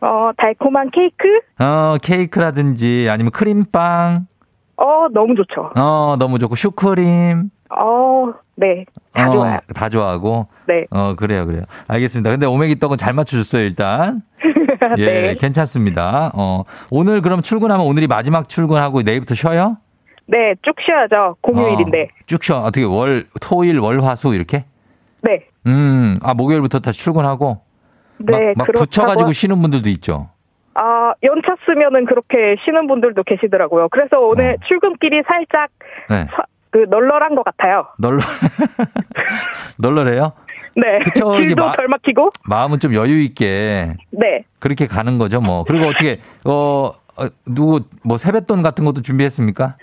[0.00, 1.24] 어 달콤한 케이크.
[1.62, 4.26] 어 케이크라든지 아니면 크림빵.
[4.76, 5.70] 어 너무 좋죠.
[5.76, 7.50] 어 너무 좋고 슈크림.
[7.76, 9.58] 어, 네, 다 어, 좋아요.
[9.74, 10.46] 다 좋아하고.
[10.66, 11.62] 네, 어 그래요 그래요.
[11.88, 12.30] 알겠습니다.
[12.30, 14.22] 근데 오메기 떡은 잘 맞춰줬어요 일단.
[14.98, 16.30] 예 네, 괜찮습니다.
[16.34, 19.76] 어 오늘 그럼 출근하면 오늘이 마지막 출근하고 내일부터 쉬어요?
[20.26, 21.36] 네, 쭉 쉬어야죠.
[21.40, 22.02] 공휴일인데.
[22.02, 22.56] 어, 쭉 쉬어.
[22.58, 24.64] 어떻게 월 토일 월 화 수 이렇게?
[25.22, 27.60] 네, 음, 아, 목요일부터 다시 출근하고.
[28.18, 30.30] 네, 막, 막 붙여가지고 쉬는 분들도 있죠.
[30.74, 33.88] 아, 연차 쓰면은 그렇게 쉬는 분들도 계시더라고요.
[33.90, 34.66] 그래서 오늘 어.
[34.66, 35.68] 출근길이 살짝
[36.10, 36.26] 네.
[36.36, 37.86] 서- 그 널널한 것 같아요.
[37.98, 38.20] 널널,
[39.78, 40.32] 널널해요?
[40.76, 40.98] 네.
[41.04, 42.30] 그쵸, 길도 마- 덜 막히고.
[42.48, 44.44] 마음은 좀 여유 있게 네.
[44.58, 45.64] 그렇게 가는 거죠, 뭐.
[45.64, 49.76] 그리고 어떻게, 어, 어, 누구, 뭐 세뱃돈 같은 것도 준비했습니까?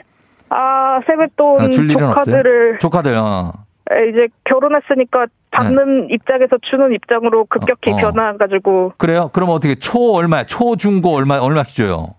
[0.54, 2.80] 아, 세뱃돈 어, 줄 일은 조카들을 없어요?
[2.80, 3.54] 조카들, 어.
[3.92, 7.98] 에, 이제 결혼했으니까 받는 입장에서 주는 입장으로 급격히 어, 어.
[8.00, 9.30] 변화가지고 그래요?
[9.34, 10.44] 그럼 어떻게 초 얼마야?
[10.44, 12.16] 초, 중고 얼마, 얼마씩 줘요?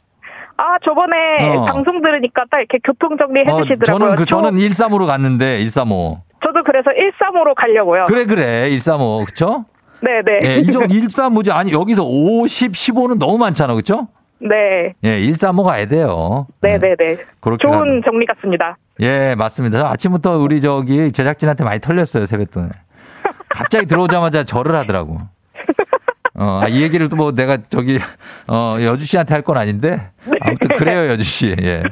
[0.57, 1.64] 아 저번에 어.
[1.64, 3.85] 방송 들으니까 딱 이렇게 교통 정리 어, 해주시더라고요.
[3.85, 6.18] 저는 그, 초- 저는 135로 갔는데, 135.
[6.45, 8.05] 저도 그래서 135로 가려고요.
[8.05, 8.68] 그래, 그래.
[8.71, 9.25] 135.
[9.27, 9.64] 그쵸?
[10.01, 10.40] 네네.
[10.45, 11.53] 예, 이정 135지.
[11.55, 13.75] 아니, 여기서 50, 15는 너무 많잖아.
[13.75, 14.09] 그쵸?
[14.48, 14.94] 네.
[15.05, 16.46] 예, 135 가야 돼요.
[16.64, 17.16] 예, 네네 네.
[17.40, 18.02] 그렇게 좋은 가면.
[18.05, 18.76] 정리 같습니다.
[19.00, 19.78] 예, 맞습니다.
[19.78, 22.68] 저 아침부터 우리 저기 제작진한테 많이 털렸어요, 세뱃돈에.
[23.48, 25.16] 갑자기 들어오자마자 절을 하더라고.
[26.35, 27.98] 어, 아, 이 얘기를 또 뭐 내가 저기,
[28.48, 30.11] 어, 여주 씨한테 할 건 아닌데.
[30.40, 31.55] 아무튼 그래요, 여주 씨.
[31.62, 31.83] 예.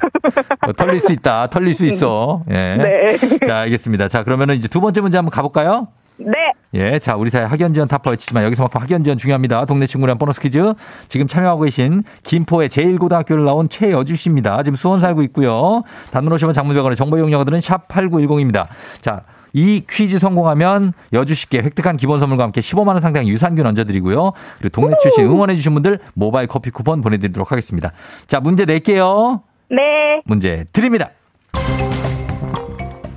[0.67, 1.47] 어, 털릴 수 있다.
[1.49, 2.43] 털릴 수 있어.
[2.51, 2.77] 예.
[2.77, 3.19] 네.
[3.47, 4.09] 자, 알겠습니다.
[4.09, 5.89] 자, 그러면은 이제 두 번째 문제 한번 가볼까요?
[6.21, 6.33] 네.
[6.75, 9.65] 예, 자, 우리 사회 학연 지원 타파 외치지만 여기서만큼 학연 지원 중요합니다.
[9.65, 10.75] 동네 친구랑 보너스 퀴즈.
[11.09, 14.63] 지금 참여하고 계신 김포의 제1고등학교를 나온 최여주 씨입니다.
[14.63, 15.83] 지금 수원 살고 있고요.
[16.13, 18.69] 단문 오시면 장문병원의 정보 이용료들은 샵 8910입니다.
[19.01, 24.33] 자, 이 퀴즈 성공하면 여주 씨께 획득한 기본 선물과 함께 15만 원 상당 유산균 얹어드리고요.
[24.59, 27.93] 그리고 동네 출신 응원해 주신 분들 모바일 커피 쿠폰 보내드리도록 하겠습니다.
[28.29, 29.43] 자, 문제 낼게요.
[29.71, 30.23] 네.
[30.25, 31.11] 문제 드립니다.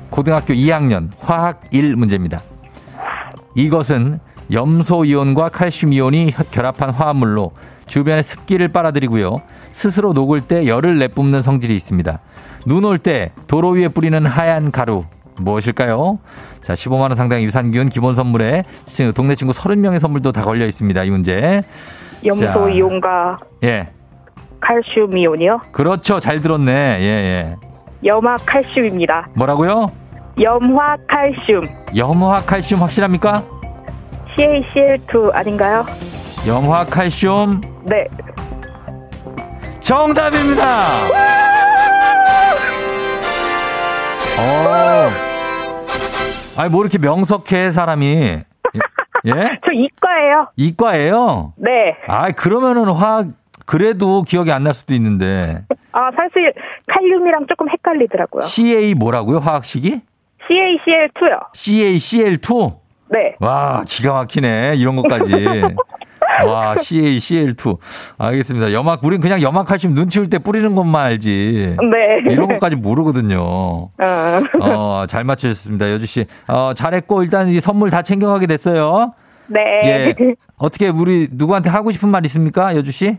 [0.10, 2.42] 고등학교 2학년 화학 1 문제입니다.
[3.56, 4.20] 이것은
[4.52, 7.52] 염소 이온과 칼슘 이온이 결합한 화합물로
[7.86, 9.42] 주변의 습기를 빨아들이고요.
[9.72, 12.20] 스스로 녹을 때 열을 내뿜는 성질이 있습니다.
[12.66, 15.06] 눈 올 때 도로 위에 뿌리는 하얀 가루
[15.38, 16.20] 무엇일까요?
[16.62, 18.64] 자, 15만 원 상당의 유산균 기본 선물에
[19.16, 21.04] 동네 친구 30명의 선물도 다 걸려 있습니다.
[21.04, 21.64] 이 문제.
[22.26, 22.70] 염소 자.
[22.70, 23.90] 이온과 예.
[24.62, 25.60] 칼슘 이온이요.
[25.72, 26.20] 그렇죠.
[26.20, 26.72] 잘 들었네.
[26.72, 27.56] 예, 예.
[28.06, 29.30] 염화 칼슘입니다.
[29.34, 29.92] 뭐라고요?
[30.42, 31.62] 염화 칼슘.
[31.96, 33.44] 염화 칼슘 확실합니까?
[34.38, 35.86] CaCl2 아닌가요?
[36.48, 38.08] 염화 칼슘 네.
[39.80, 40.88] 정답입니다.
[44.40, 45.10] 어.
[46.58, 48.42] 아니 뭐 이렇게 명석해 사람이 예?
[49.66, 50.48] 저 이과예요.
[50.56, 51.54] 이과예요?
[51.58, 51.72] 네.
[52.08, 53.28] 아 그러면은 화학
[53.66, 56.52] 그래도 기억이 안 날 수도 있는데 아, 사실
[56.88, 58.42] 칼륨이랑 조금 헷갈리더라고요.
[58.42, 59.38] CA 뭐라고요?
[59.40, 60.02] 화학식이?
[60.50, 61.54] CaCl2요.
[61.54, 62.76] CaCl2?
[63.10, 63.36] 네.
[63.40, 64.74] 와, 기가 막히네.
[64.76, 65.32] 이런 것까지.
[66.48, 67.78] 와, CA, CL2.
[68.18, 68.74] 알겠습니다.
[68.74, 71.78] 염악, 우린 그냥 염화칼슘 눈 치울 때 뿌리는 것만 알지.
[71.80, 72.34] 네.
[72.34, 73.40] 이런 것까지 모르거든요.
[73.40, 73.92] 어.
[74.62, 75.92] 어, 잘 맞추셨습니다.
[75.92, 76.26] 여주씨.
[76.48, 79.14] 어, 잘했고, 일단 이 선물 다 챙겨가게 됐어요.
[79.48, 79.60] 네.
[79.86, 80.16] 예.
[80.58, 82.76] 어떻게 우리 누구한테 하고 싶은 말 있습니까?
[82.76, 83.18] 여주씨?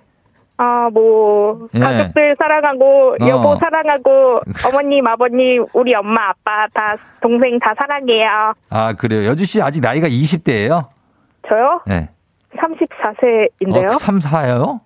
[0.57, 1.79] 아, 뭐, 예.
[1.81, 3.29] 가족들 사랑하고, 어.
[3.29, 8.53] 여보 사랑하고, 어머님, 아버님, 우리 엄마, 아빠 다, 동생 다 사랑해요.
[8.71, 9.29] 아, 그래요.
[9.31, 10.87] 여주씨 아직 나이가 20대예요
[11.49, 11.81] 저요?
[11.87, 12.09] 네.
[12.57, 13.87] 34세인데요.
[13.87, 14.81] 어, 3, 4예요?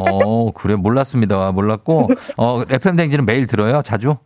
[0.00, 0.76] 어, 그래.
[0.76, 1.52] 몰랐습니다.
[1.52, 2.08] 몰랐고.
[2.36, 3.82] 어, FM 댕지는 매일 들어요?
[3.82, 4.16] 자주?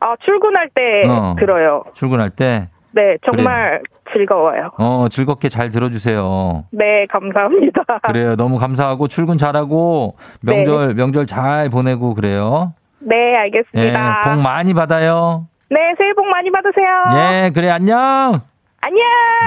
[0.00, 1.34] 아, 출근할 때 어.
[1.38, 1.84] 들어요.
[1.94, 2.68] 출근할 때?
[2.92, 4.70] 네, 정말 즐거워요.
[4.78, 6.64] 어, 즐겁게 잘 들어주세요.
[6.72, 7.82] 네, 감사합니다.
[8.08, 8.36] 그래요.
[8.36, 12.74] 너무 감사하고 출근 잘하고 명절, 명절 잘 보내고 그래요.
[12.98, 14.20] 네, 예, 알겠습니다.
[14.24, 15.46] 복 많이 받아요.
[15.70, 17.44] 네, 새해 복 많이 받으세요.
[17.44, 18.40] 예, 그래, 안녕!
[18.80, 19.02] 안녕!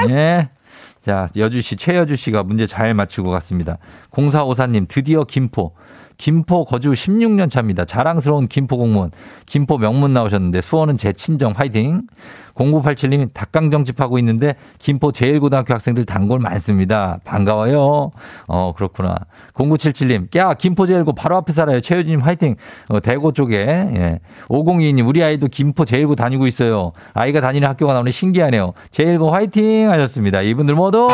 [0.09, 0.49] 예.
[1.01, 3.77] 자, 여주 씨, 최여주 씨가 문제 잘 맞히고 갔습니다.
[4.11, 5.73] 0454님, 드디어 김포.
[6.17, 7.85] 김포 거주 16년 차입니다.
[7.85, 9.11] 자랑스러운 김포 공무원.
[9.45, 12.03] 김포 명문 나오셨는데 수원은 제 친정 화이팅.
[12.55, 17.19] 0987님 닭강정 집 하고 있는데 김포 제일고등학교 학생들 단골 많습니다.
[17.23, 18.11] 반가워요.
[18.47, 19.15] 어, 그렇구나.
[19.53, 21.81] 0977님, 야, 김포 제일고 바로 앞에 살아요.
[21.81, 22.55] 최효진님 화이팅.
[22.89, 23.57] 어, 대고 쪽에.
[23.57, 24.19] 예.
[24.49, 26.91] 502님, 우리 아이도 김포 제일고 다니고 있어요.
[27.13, 28.73] 아이가 다니는 학교가 나오니 신기하네요.
[28.91, 30.41] 제일고 화이팅 하셨습니다.
[30.41, 31.07] 이분들 모두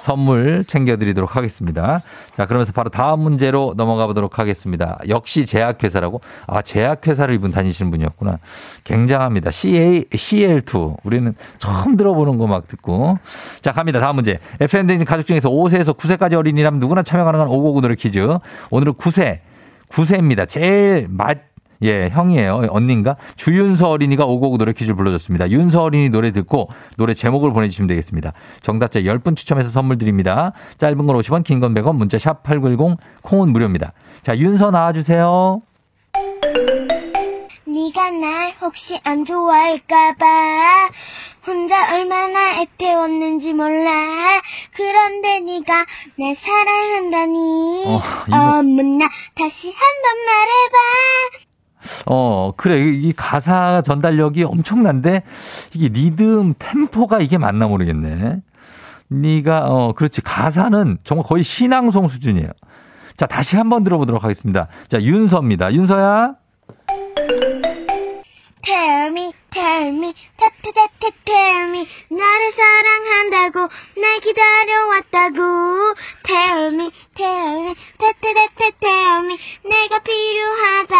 [0.00, 2.00] 선물 챙겨드리도록 하겠습니다.
[2.36, 4.98] 자, 그러면서 바로 다음 문제로 넘어가 보도록 하겠습니다.
[5.08, 6.20] 역시 제약회사라고?
[6.46, 8.38] 아, 제약회사를 이분 다니시는 분이었구나.
[8.84, 9.50] 굉장합니다.
[9.50, 10.96] CA, CL2.
[11.04, 13.18] 우리는 처음 들어보는 거 막 듣고.
[13.60, 13.98] 자, 갑니다.
[14.00, 14.38] 다음 문제.
[14.60, 18.26] FM대진 가족 중에서 5세에서 9세까지 어린이라면 누구나 참여 가능한 559 노래 퀴즈.
[18.70, 19.40] 오늘은 9세.
[19.88, 20.48] 9세입니다.
[20.48, 21.38] 제일 맛,
[21.82, 22.68] 예, 형이에요.
[22.70, 23.16] 언닌가?
[23.36, 25.50] 주윤서 어린이가 오고구 노래 퀴즈를 불러줬습니다.
[25.50, 28.32] 윤서 어린이 노래 듣고 노래 제목을 보내주시면 되겠습니다.
[28.60, 30.52] 정답자 10분 추첨해서 선물 드립니다.
[30.78, 33.92] 짧은 건 50원, 긴 건 100원, 문자 샵 8910, 콩은 무료입니다.
[34.22, 35.62] 자, 윤서 나와주세요.
[37.66, 40.24] 네가 날 혹시 안 좋아할까봐
[41.46, 44.40] 혼자 얼마나 애태웠는지 몰라
[44.74, 45.84] 그런데 네가
[46.18, 48.00] 날 사랑한다니 어,
[48.32, 51.45] 어머나 다시 한번 말해봐
[52.06, 52.78] 어, 그래.
[52.80, 55.22] 이 가사 전달력이 엄청난데
[55.74, 58.40] 이게 리듬, 템포가 이게 맞나 모르겠네.
[59.08, 60.20] 네가 어, 그렇지.
[60.22, 62.48] 가사는 정말 거의 신앙송 수준이에요.
[63.16, 64.68] 자, 다시 한번 들어보도록 하겠습니다.
[64.88, 65.72] 자, 윤서입니다.
[65.72, 66.34] 윤서야.
[69.56, 73.68] Tell me, 타타타타 tell me 나를 사랑한다고
[74.00, 75.94] 날 기다려왔다고
[76.26, 80.94] Tell me, tell me, 타타타타 tell me 내가 필요하다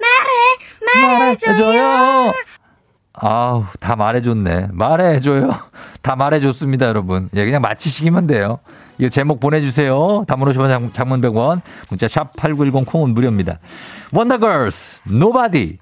[0.00, 2.32] 말해, 말해줘요.
[3.20, 4.68] 아우, 다 말해줬네.
[4.72, 5.50] 말해줘요.
[6.02, 7.28] 다 말해줬습니다, 여러분.
[7.34, 8.60] 예, 그냥 맞히시기만 돼요.
[8.98, 10.24] 이거 제목 보내주세요.
[10.28, 11.60] 담으로 주면 장문 100원.
[11.90, 13.58] 문자 샵 8910 콩은 무료입니다.
[14.12, 15.78] 원더걸스, Nobody.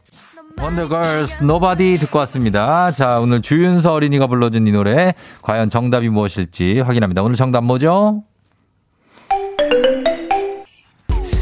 [0.61, 2.91] 원더걸스, Nobody 듣고 왔습니다.
[2.91, 5.15] 자, 오늘 주윤서 어린이가 불러준 이 노래.
[5.43, 7.23] 과연 정답이 무엇일지 확인합니다.
[7.23, 8.23] 오늘 정답 뭐죠?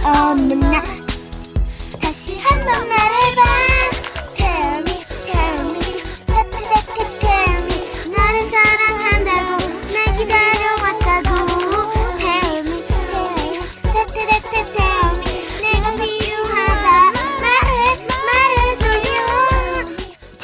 [0.07, 0.64] 어머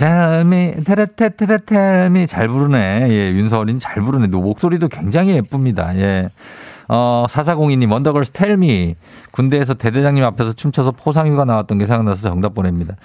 [0.01, 2.27] 테레테테테 tell me.
[2.27, 3.09] 잘 부르네.
[3.11, 4.29] 예, 윤서린 잘 부르네.
[4.29, 5.95] 너 목소리도 굉장히 예쁩니다.
[5.97, 6.31] 예.
[6.89, 8.95] 어, 4402님, 원더걸스 me.
[9.31, 12.97] 군대에서 대대장님 앞에서 춤춰서 포상휴가 나왔던 게 생각나서 정답 보냅니다.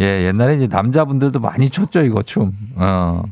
[0.00, 2.52] 예, 옛날에 이제 남자분들도 많이 췄죠, 이거 춤.
[2.76, 3.22] 어,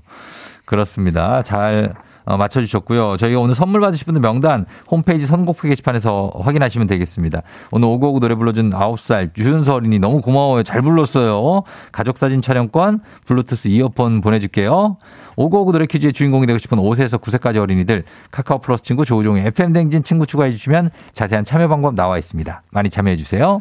[0.64, 1.42] 그렇습니다.
[1.42, 3.16] 잘, 어, 맞춰주셨고요.
[3.16, 7.42] 저희가 오늘 선물 받으실 분들 명단 홈페이지 선곡표 게시판에서 확인하시면 되겠습니다.
[7.70, 10.62] 오늘 오고오고 노래 불러준 9살 유준서 어린이 너무 고마워요.
[10.62, 11.62] 잘 불렀어요.
[11.92, 14.96] 가족사진 촬영권, 블루투스 이어폰 보내줄게요.
[15.36, 20.26] 오고오고 노래 퀴즈의 주인공이 되고 싶은 5세에서 9세까지 어린이들 카카오 플러스 친구 조우종의 FM댕진 친구
[20.26, 22.62] 추가해 주시면 자세한 참여 방법 나와 있습니다.
[22.70, 23.60] 많이 참여해 주세요.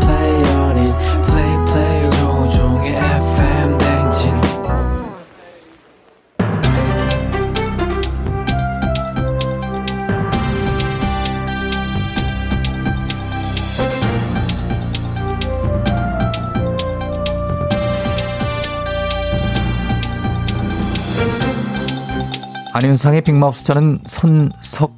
[22.73, 24.93] 안윤상의 빅마우스 저는 손석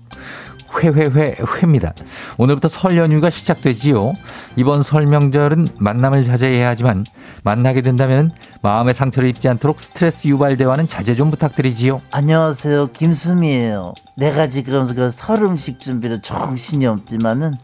[0.76, 1.94] 회회회 회입니다.
[2.38, 4.14] 오늘부터 설 연휴가 시작되지요.
[4.56, 7.04] 이번 설 명절은 만남을 자제해야 하지만
[7.44, 8.32] 만나게 된다면
[8.62, 12.02] 마음의 상처를 입지 않도록 스트레스 유발 대화는 자제 좀 부탁드리지요.
[12.12, 12.88] 안녕하세요.
[12.88, 13.94] 김수미예요.
[14.18, 17.56] 내가 지금 그설 음식 준비로 정신이 없지만은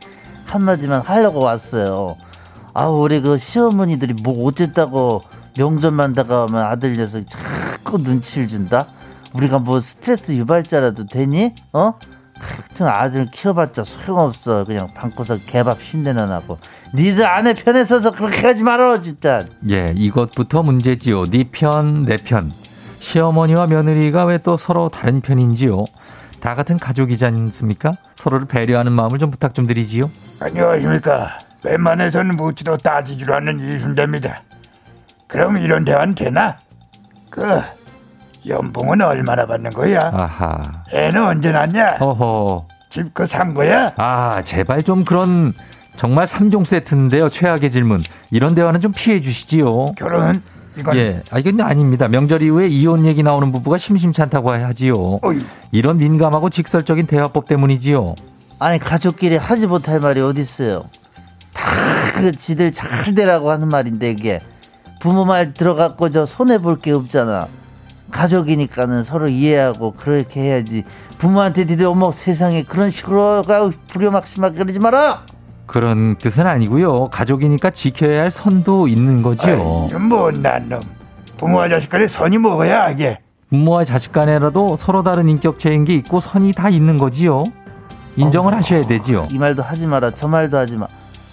[0.45, 2.15] 한마디만 하려고 왔어요.
[2.73, 5.21] 아, 우리 그 시어머니들이 뭐 어쨌다고
[5.57, 8.87] 명절만 다가오면 아들 녀석 자꾸 눈치를 준다?
[9.33, 11.53] 우리가 뭐 스트레스 유발자라도 되니?
[11.73, 11.93] 어?
[12.39, 14.63] 같은 아들 키워봤자 소용없어.
[14.63, 16.57] 그냥 방구석 개밥 신내나 나고.
[16.95, 19.45] 니들 아내 편에 서서 그렇게 하지 말아, 진짜.
[19.69, 21.25] 예, 이것부터 문제지요.
[21.29, 22.51] 네 편, 내 편.
[22.99, 25.83] 시어머니와 며느리가 왜 또 서로 다른 편인지요?
[26.39, 27.93] 다 같은 가족이지 않습니까?
[28.15, 30.09] 서로를 배려하는 마음을 좀 부탁 좀 드리지요.
[30.39, 31.39] 안녕하십니까.
[31.63, 34.43] 웬만해서는 묻지도 따지지도 않는 이순대입니다.
[35.27, 36.57] 그럼 이런 대화는 되나?
[37.29, 37.41] 그
[38.47, 39.97] 연봉은 얼마나 받는 거야?
[40.13, 40.61] 아하.
[40.93, 41.97] 애는 언제 낳냐?
[41.99, 42.65] 허허.
[42.89, 43.91] 집그산 거야?
[43.97, 45.53] 아, 제발 좀 그런
[45.95, 47.29] 정말 3종 세트인데요.
[47.29, 48.01] 최악의 질문.
[48.31, 49.93] 이런 대화는 좀 피해 주시지요.
[49.97, 50.41] 결혼?
[50.77, 51.21] 이건 예.
[51.31, 52.07] 아, 이건 아닙니다.
[52.07, 54.93] 명절 이후에 이혼 얘기 나오는 부부가 심심치 않다고 하지요.
[55.21, 55.39] 어휴.
[55.71, 58.15] 이런 민감하고 직설적인 대화법 때문이지요.
[58.59, 60.85] 아니, 가족끼리 하지 못할 말이 어딨어요.
[61.53, 61.69] 다
[62.15, 64.39] 그 지들 잘 되라고 하는 말인데, 이게.
[64.99, 67.47] 부모 말 들어갖고 저 손해 볼 게 없잖아.
[68.11, 70.83] 가족이니까는 서로 이해하고 그렇게 해야지.
[71.17, 75.23] 부모한테 니들 어머 세상에 그런 식으로 가 부려막심하게 그러지 마라!
[75.65, 77.09] 그런 뜻은 아니고요.
[77.09, 79.87] 가족이니까 지켜야 할 선도 있는 거지요.
[79.89, 80.79] 이런 못난 놈.
[81.37, 83.19] 부모와 자식 간에 선이 뭐야 이게?
[83.49, 87.43] 부모와 자식 간에라도 서로 다른 인격체인 게 있고 선이 다 있는 거지요.
[88.15, 89.27] 인정을 하셔야 되지요.
[89.31, 90.11] 이 말도 하지 마라.
[90.11, 90.87] 저 말도 하지 마.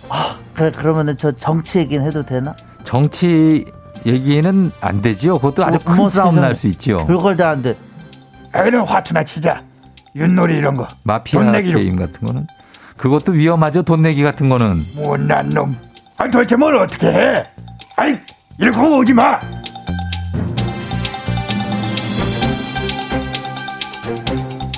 [0.09, 2.55] 아, 그래, 그러면은 저 정치 얘기는 해도 되나?
[2.85, 3.65] 정치
[4.07, 5.35] 얘기는 안 되지요.
[5.39, 6.47] 그것도 아주 어, 큰 어머, 싸움 세상에.
[6.47, 7.07] 날수 있지요.
[7.07, 7.77] 별걸 다 안 돼.
[8.53, 9.63] 아 그럼 화투나 치자.
[10.15, 10.87] 윷놀이 이런 거.
[11.03, 11.81] 마피아 돈 내기로.
[11.81, 12.47] 게임 같은 거는
[12.97, 13.83] 그것도 위험하죠.
[13.83, 15.77] 돈 내기 같은 거는 못난 놈.
[16.17, 17.45] 아 도대체 뭘 어떻게 해?
[17.97, 18.17] 아이
[18.59, 19.39] 이렇게 오지 마.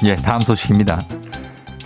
[0.05, 1.01] 예, 다음 소식입니다.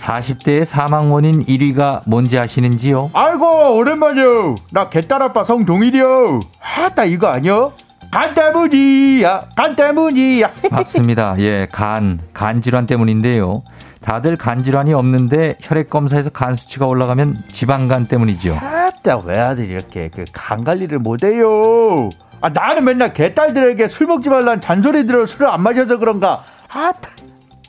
[0.07, 3.11] 40대의 사망 원인 1위가 뭔지 아시는지요?
[3.13, 6.41] 아이고 오랜만이요 나 개딸아빠 성동일이요
[6.77, 7.71] 아따 이거 아니여
[8.11, 11.35] 간 때문이야 간 때문이야 맞습니다.
[11.39, 13.63] 예, 간, 간 질환 때문인데요.
[14.01, 18.55] 다들 간 질환이 없는데 혈액 검사에서 간 수치가 올라가면 지방간 때문이지요.
[18.57, 22.09] 아따 왜 아들 이렇게 그 간 관리를 못 해요
[22.41, 27.09] 아 나는 맨날 개딸들에게 술 먹지 말란 잔소리 들어 술을 안 마셔서 그런가 아따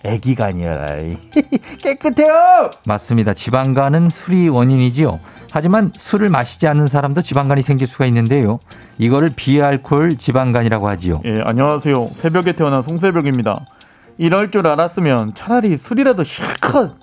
[0.05, 0.87] 애기가 아니라
[1.83, 3.35] 깨끗해요 맞습니다.
[3.35, 5.19] 지방간은 술이 원인이지요.
[5.51, 8.59] 하지만 술을 마시지 않는 사람도 지방간이 생길 수가 있는데요.
[8.99, 11.21] 이거를 비알코올 지방간이라고 하지요.
[11.25, 13.65] 예 안녕하세요 새벽에 태어난 송새벽입니다
[14.19, 16.97] 이럴 줄 알았으면 차라리 술이라도 실컷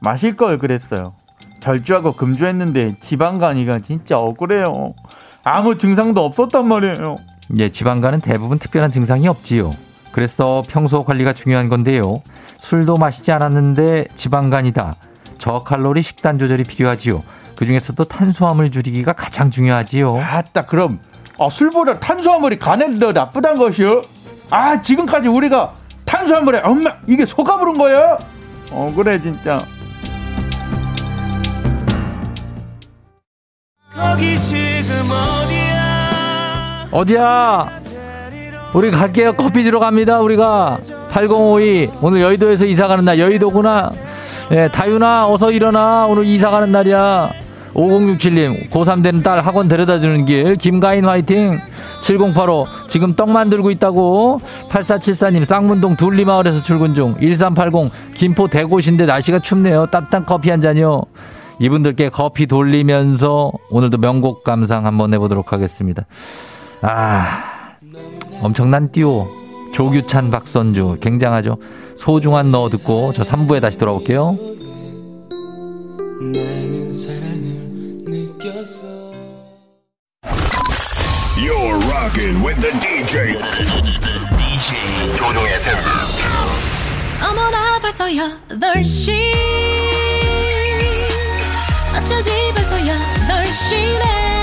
[0.00, 1.14] 마실 걸 그랬어요
[1.60, 4.94] 절주하고 금주했는데 지방간이가 진짜 억울해요
[5.44, 7.16] 아무 증상도 없었단 말이에요
[7.56, 9.72] 예, 지방간은 대부분 특별한 증상이 없지요.
[10.12, 12.22] 그래서 평소 관리가 중요한 건데요.
[12.58, 14.94] 술도 마시지 않았는데 지방간이다.
[15.38, 17.22] 저칼로리 식단 조절이 필요하지요.
[17.54, 20.18] 그 중에서도 탄수화물 줄이기가 가장 중요하지요.
[20.18, 21.00] 아따 그럼
[21.40, 24.02] 아, 술보다 탄수화물이 간에 더 나쁘단 것이요?
[24.50, 28.18] 아 지금까지 우리가 탄수화물에 엄마 이게 속아 부른 거예요?
[28.72, 29.58] 어 그래 진짜
[36.90, 37.87] 어디야?
[38.74, 39.32] 우리 갈게요.
[39.32, 40.20] 커피 주러 갑니다.
[40.20, 40.78] 우리가.
[41.10, 43.18] 8052 오늘 여의도에서 이사 가는 날.
[43.18, 43.90] 여의도구나.
[44.52, 46.06] 예, 다윤아 어서 일어나.
[46.06, 47.30] 오늘 이사 가는 날이야.
[47.74, 50.56] 5067님 고3 되는 딸 학원 데려다 주는 길.
[50.56, 51.58] 김가인 화이팅.
[52.02, 54.40] 7085 지금 떡 만들고 있다고.
[54.68, 57.16] 8474님 쌍문동 둘리마을에서 출근 중.
[57.20, 59.86] 1380 김포 대곳인데 날씨가 춥네요.
[59.86, 61.04] 따뜻한 커피 한 잔이요.
[61.58, 66.04] 이분들께 커피 돌리면서 오늘도 명곡 감상 한번 해보도록 하겠습니다.
[66.82, 67.47] 아
[68.40, 69.26] 엄청난 듀오.
[69.74, 70.98] 조규찬 박선주.
[71.00, 71.58] 굉장하죠?
[71.96, 74.36] 소중한 너 듣고 저 3부에 다시 돌아올게요.
[81.36, 83.34] You're rocking with the DJ.
[84.36, 85.78] DJ 조종의 FM.
[87.22, 89.12] 어머나 벌써 8시
[91.96, 94.37] 어쩌지 벌써 8시네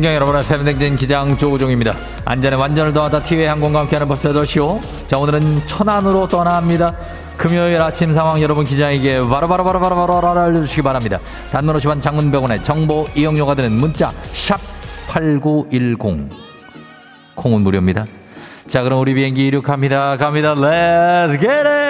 [0.00, 1.94] 어쩌지 벌써 8시 승경 여러분의 패밀리댕진 기장 조우종입니다.
[2.24, 4.80] 안전에 완전을 더하다 티웨이 항공과 함께하는 버스 8시오.
[5.08, 6.96] 자, 오늘은 천안으로 떠납니다.
[7.36, 11.18] 금요일 아침 상황 여러분 기장에게 바로바로바로바로바로 알려주시기 바랍니다.
[11.52, 16.28] 단문 50원 장문병원의 정보 이용료가 드는 문자 샵8910
[17.34, 18.04] 콩은 무료입니다.
[18.68, 20.18] 자 그럼 우리 비행기 이륙합니다.
[20.18, 20.54] 갑니다.
[20.54, 21.89] Let's!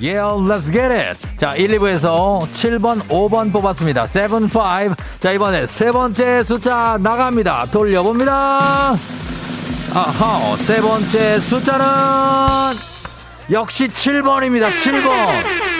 [0.00, 1.18] Yeah, let's get it.
[1.36, 4.06] 자, 1, 2부에서 7번, 5번 뽑았습니다.
[4.06, 4.94] 7, 5.
[5.18, 7.66] 자, 이번에 세 번째 숫자 나갑니다.
[7.66, 8.96] 돌려봅니다.
[9.92, 11.84] 아하, 세 번째 숫자는
[13.50, 14.70] 역시 7번입니다.
[14.70, 15.79] 7번.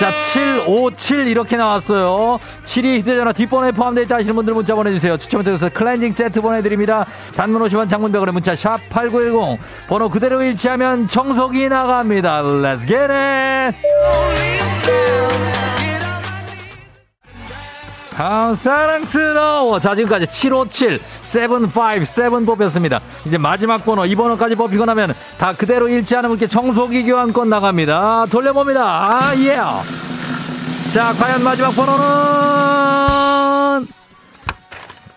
[0.00, 2.40] 자, 757 이렇게 나왔어요.
[2.64, 5.18] 7이 휴대전화 뒷번호에 포함되어 있다 하시는 분들 문자 보내주세요.
[5.18, 7.04] 추첨을 통해서 클렌징 세트 보내드립니다.
[7.36, 12.40] 단문 50원 장문벽으로 문자 샵 8910 번호 그대로 일치하면 청소기 나갑니다.
[12.40, 13.76] Let's get it!
[18.22, 19.80] 아, 사랑스러워.
[19.80, 23.00] 자, 지금까지 757, 757, 7 뽑혔습니다.
[23.24, 28.26] 이제 마지막 번호, 이 번호까지 뽑히고 나면 다 그대로 일치하는 분께 청소기 교환권 나갑니다.
[28.30, 28.82] 돌려봅니다.
[28.82, 29.56] 아, 예.
[30.90, 33.86] 자, 과연 마지막 번호는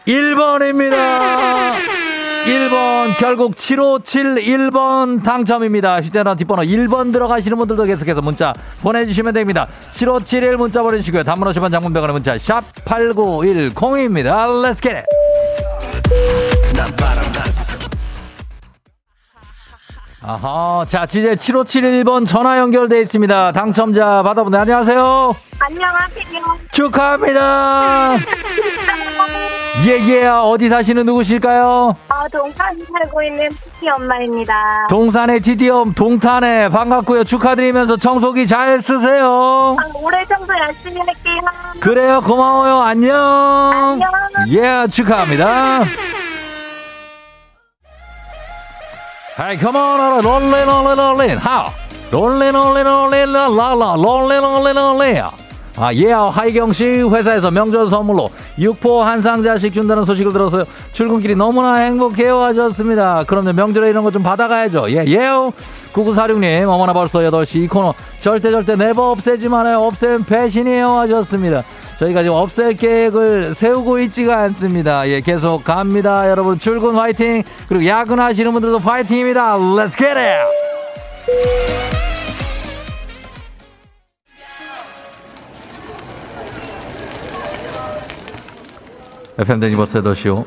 [0.08, 2.13] 1번입니다.
[2.46, 6.02] 1번 결국 7571번 당첨입니다.
[6.02, 9.68] 휴대전화 뒷번호 1번 들어가시는 분들도 계속해서 문자 보내주시면 됩니다.
[9.92, 11.24] 7571 문자 보내주시고요.
[11.24, 14.48] 단문 50원 장문병원의 문자 샵 8910입니다.
[14.62, 15.06] Let's get it.
[20.26, 23.52] 아하, 자, 이제 7571번 전화 연결돼 있습니다.
[23.52, 24.58] 당첨자 받아보네.
[24.58, 25.36] 안녕하세요.
[25.60, 26.60] 안녕하세요.
[26.72, 28.16] 축하합니다.
[29.86, 30.28] 예, 예.
[30.28, 31.94] 어디 사시는 누구실까요?
[32.08, 34.88] 어, 동탄 살고 있는 피티 엄마입니다.
[34.90, 37.26] 동산의 디디엄 동탄에 반갑고요.
[37.26, 39.76] 축하드리면서 청소기 잘 쓰세요.
[39.78, 41.42] 아, 올해 청소 열심히 할게요.
[41.82, 42.22] 그래요.
[42.22, 42.80] 고마워요.
[42.82, 43.14] 안녕.
[43.18, 44.10] 안녕.
[44.52, 45.84] 예, 축하합니다.
[49.36, 51.38] Hey, come on, rolling, rolling, rolling.
[51.40, 51.72] How?
[52.12, 55.22] rolling, la, la, la, rolling, rolling, rolling.
[55.76, 58.30] 아, 예, 하이경 씨 회사에서 명절 선물로
[58.60, 60.66] 육포 한 상자씩 준다는 소식을 들어서요.
[60.92, 63.24] 출근길이 너무나 행복해요 하셨습니다.
[63.26, 64.92] 그럼요, 명절에 이런 거 좀 받아가야죠.
[64.92, 65.52] 예, 예요.
[65.94, 69.80] 9946님, 어머나 벌써 8시 이 코너 절대 절대 네버 없애지 말아요.
[69.82, 71.64] 없애면 배신이에요 하셨습니다.
[72.04, 75.08] 저희가 지금 없앨 계획을 세우고 있지가 않습니다.
[75.08, 76.30] 예, 계속 갑니다.
[76.30, 77.44] 여러분 출근 화이팅!
[77.70, 79.58] 그리고 야근하시는 분들도 화이팅입니다.
[79.58, 80.42] Let's get it!
[89.38, 90.46] FM 데니버스 더시오.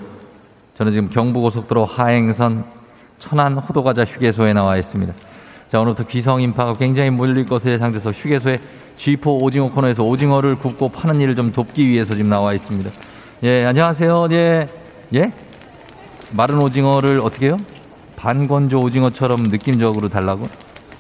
[0.75, 2.65] 저는 지금 경부고속도로 하행선
[3.19, 5.15] 천안 호도과자 휴게소에 나와 있습니다.
[5.69, 8.61] 자, 오늘부터 귀성 인파가 굉장히 몰릴 것으로 예상돼서 휴게소에
[8.97, 12.91] G4 오징어 코너에서 오징어를 굽고 파는 일을 좀 돕기 위해서 지금 나와 있습니다.
[13.45, 14.29] 예, 안녕하세요.
[14.31, 14.69] 예,
[15.15, 15.33] 예?
[16.33, 17.59] 마른 오징어를 어떻게 해요?
[18.17, 20.49] 반건조 오징어처럼 느낌적으로 달라고?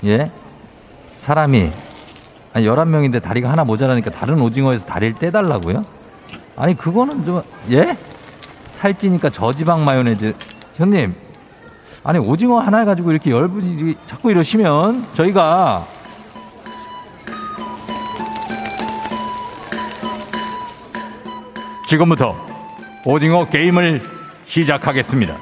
[0.05, 0.31] 예?
[1.21, 1.71] 사람이,
[2.53, 5.85] 아니, 11명인데 다리가 하나 모자라니까 다른 오징어에서 다리를 떼달라고요?
[6.57, 7.97] 아니, 그거는 좀, 예?
[8.71, 10.35] 살찌니까 저지방 마요네즈.
[10.77, 11.15] 형님,
[12.05, 15.85] 아니, 오징어 하나 가지고 이렇게 열분이 자꾸 이러시면 저희가
[21.87, 22.35] 지금부터
[23.05, 24.03] 오징어 게임을
[24.45, 25.37] 시작하겠습니다.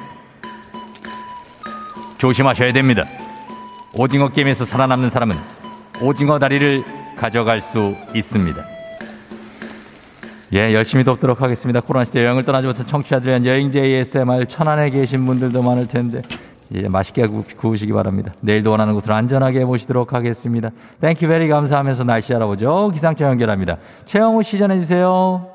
[2.19, 3.03] 조심하셔야 됩니다.
[3.97, 5.35] 오징어 게임에서 살아남는 사람은
[6.03, 6.83] 오징어 다리를
[7.17, 8.63] 가져갈 수 있습니다.
[10.53, 11.81] 예, 열심히 돕도록 하겠습니다.
[11.81, 16.21] 코로나 시대 여행을 떠나지 못한 청취자들 위한 여행제 ASMR 천안에 계신 분들도 많을 텐데
[16.75, 18.31] 예, 맛있게 구, 구우시기 바랍니다.
[18.41, 20.69] 내일도 원하는 곳으로 안전하게 모시도록 하겠습니다.
[21.01, 22.91] Thank you very 감사하면서 날씨 알아보죠.
[22.93, 23.77] 기상청 연결합니다.
[24.05, 25.54] 최영우 씨 전해주세요.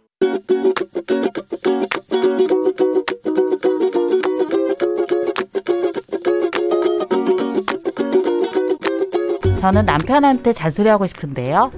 [9.61, 11.71] 저는 남편한테 잔소리하고 싶은데요.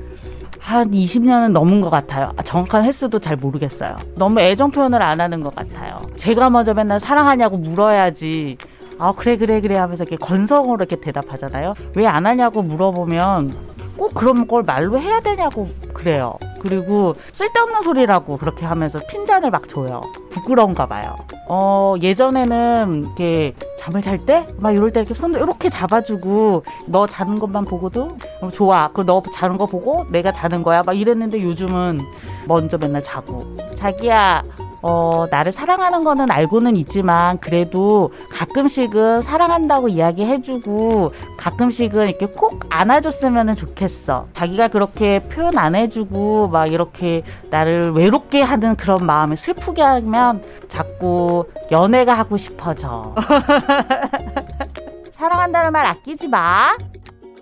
[0.60, 2.32] 한 20년은 넘은 것 같아요.
[2.38, 3.98] 아, 정확한 횟수도 잘 모르겠어요.
[4.16, 6.00] 너무 애정 표현을 안 하는 것 같아요.
[6.16, 8.58] 제가 먼저 맨날 사랑하냐고 물어야지.
[9.00, 11.74] 아, 그래, 그래, 그래 하면서 이렇게 건성으로 이렇게 대답하잖아요.
[11.96, 13.54] 왜 안 하냐고 물어보면
[13.98, 15.68] 꼭 그런 걸 말로 해야 되냐고
[16.04, 16.34] 그래요.
[16.62, 20.02] 그리고 쓸데없는 소리라고 그렇게 하면서 핀잔을 막 줘요.
[20.32, 21.16] 부끄러운가 봐요.
[21.48, 27.40] 어, 예전에는 이렇게 잠을 잘 때 막 이럴 때 이렇게 손을 이렇게 잡아주고 너 자는
[27.40, 28.90] 것만 보고도 어, 좋아.
[28.90, 30.84] 그너 자는 거 보고 내가 자는 거야.
[30.86, 32.00] 막 이랬는데 요즘은
[32.48, 33.40] 먼저 맨날 자고
[33.78, 34.44] 자기야
[34.84, 44.28] 어, 나를 사랑하는 거는 알고는 있지만 그래도 가끔씩은 사랑한다고 이야기해주고 가끔씩은 이렇게 꼭 안아줬으면 좋겠어.
[44.34, 51.46] 자기가 그렇게 표현 안 해주고 막 이렇게 나를 외롭게 하는 그런 마음을 슬프게 하면 자꾸
[51.72, 53.16] 연애가 하고 싶어져.
[55.16, 56.76] 사랑한다는 말 아끼지 마.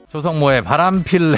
[0.10, 1.38] 조성모의 바람필레.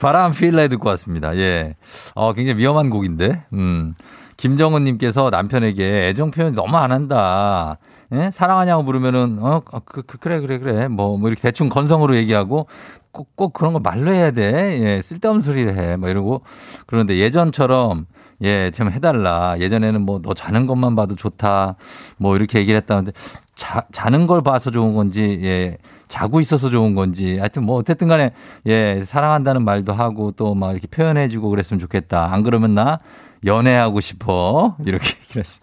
[0.00, 1.36] 바람필레 듣고 왔습니다.
[1.36, 1.76] 예.
[2.14, 3.44] 어, 굉장히 위험한 곡인데.
[3.52, 3.94] 음.
[4.40, 7.76] 김정은님께서 남편에게 애정 표현 너무 안 한다.
[8.12, 8.30] 예?
[8.30, 10.88] 사랑하냐고 물으면은, 어, 그, 그, 그래, 그래, 그래.
[10.88, 12.66] 뭐, 뭐 이렇게 대충 건성으로 얘기하고
[13.12, 14.80] 꼭, 꼭 그런 거 말로 해야 돼.
[14.82, 15.96] 예, 쓸데없는 소리를 해.
[15.96, 16.40] 뭐 이러고.
[16.86, 18.06] 그런데 예전처럼
[18.42, 19.56] 예, 좀 해달라.
[19.58, 21.76] 예전에는 뭐 너 자는 것만 봐도 좋다.
[22.16, 23.12] 뭐 이렇게 얘기를 했다는데
[23.54, 25.76] 자, 자는 걸 봐서 좋은 건지, 예,
[26.08, 28.32] 자고 있어서 좋은 건지, 하여튼 뭐 어쨌든 간에,
[28.66, 32.32] 예, 사랑한다는 말도 하고 또 막 이렇게 표현해 주고 그랬으면 좋겠다.
[32.32, 33.00] 안 그러면 나
[33.44, 34.76] 연애하고 싶어.
[34.84, 35.58] 이렇게 얘기를 하시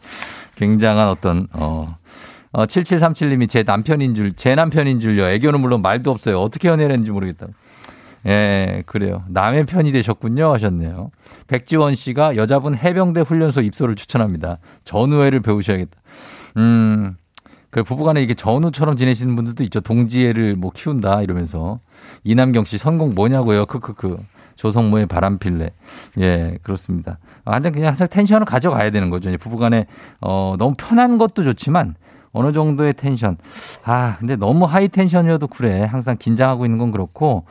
[0.56, 1.96] 굉장한 어떤, 어,
[2.52, 5.26] 어, 7737님이 제 남편인 줄, 제 남편인 줄요.
[5.26, 6.42] 애교는 물론 말도 없어요.
[6.42, 7.48] 어떻게 연애를 했는지 모르겠다.
[8.26, 9.24] 예, 그래요.
[9.30, 10.52] 남의 편이 되셨군요.
[10.54, 11.12] 하셨네요.
[11.48, 14.58] 백지원 씨가 여자분 해병대 훈련소 입소를 추천합니다.
[14.84, 15.98] 전우회를 배우셔야겠다.
[16.58, 17.16] 음,
[17.70, 19.80] 그 부부간에 이게 전우처럼 지내시는 분들도 있죠.
[19.80, 21.78] 동지애를 뭐 키운다 이러면서.
[22.24, 23.66] 이남경 씨 선곡 뭐냐고요.
[23.66, 24.18] 크크크.
[24.58, 25.70] 조성모의 바람필레.
[26.20, 27.18] 예, 그렇습니다.
[27.46, 29.36] 완전 그냥 항상 텐션을 가져가야 되는 거죠.
[29.38, 29.86] 부부간에
[30.20, 31.96] 어, 너무 편한 것도 좋지만
[32.34, 33.38] 어느 정도의 텐션.
[33.86, 35.84] 아, 근데 너무 high tension이어도 그래.
[35.84, 37.46] 항상 긴장하고 있는 건 그렇고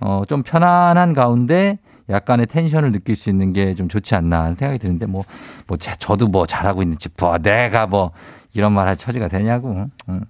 [0.00, 1.78] 어, 좀 편안한 가운데
[2.10, 5.22] 약간의 tension을 느낄 수 있는 게 좀 좋지 않나 하는 생각이 드는데 뭐,
[5.66, 8.12] 뭐, 자, 저도 뭐 잘하고 있는지, 뭐, 내가 뭐,
[8.58, 9.86] 이런 말 할 처지가 되냐고.
[10.08, 10.20] 음.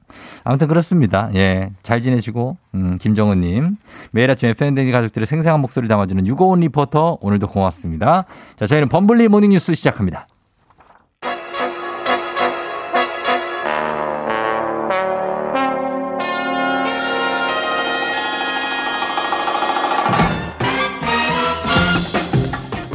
[0.44, 1.30] 아무튼 그렇습니다.
[1.34, 1.70] 예.
[1.82, 3.76] 잘 지내시고, 음, 김정은님.
[4.12, 8.24] 매일 아침 FN댕지 가족들의 생생한 목소리를 담아주는 유고온 리포터, 오늘도 고맙습니다.
[8.56, 10.26] 자, 저희는 범블리 모닝뉴스 시작합니다.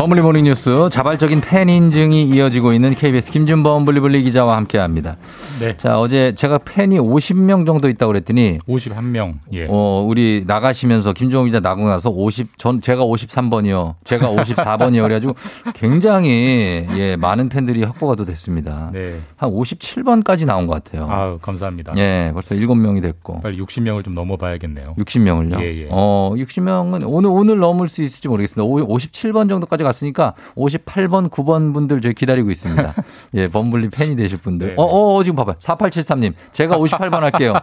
[0.03, 5.15] 범블리 모닝 뉴스 자발적인 팬 인증이 이어지고 있는 KBS 김준범 블리블리 기자와 함께합니다.
[5.61, 5.77] 네.
[5.77, 9.35] 자 어제 제가 팬이 50명 정도 있다고 그랬더니 51명.
[9.53, 9.65] 예.
[9.69, 13.93] 어 우리 나가시면서 김종호 기자 나고 나서 50 전 제가 53번이요.
[14.03, 15.03] 제가 54번이요.
[15.03, 15.35] 그래가지고
[15.73, 18.89] 굉장히 예 많은 팬들이 확보가 또 됐습니다.
[18.91, 19.15] 네.
[19.37, 21.07] 한 57번까지 나온 것 같아요.
[21.09, 21.93] 아유, 감사합니다.
[21.95, 24.95] 예 벌써 7명이 됐고 빨리 60명을 좀 넘어봐야겠네요.
[24.97, 25.61] 60명을요.
[25.61, 25.87] 예, 예.
[25.89, 28.63] 어 60명은 오늘 오늘 넘을 수 있을지 모르겠습니다.
[28.63, 32.93] 57번 정도까지 갔으니까 58번, 9번 분들 저희 기다리고 있습니다.
[33.35, 34.67] 예, 범블리 팬이 되실 분들.
[34.69, 34.73] 네.
[34.77, 35.55] 어, 어, 어, 지금 봐봐요.
[35.59, 36.33] 4873님.
[36.51, 37.53] 제가 58번 할게요.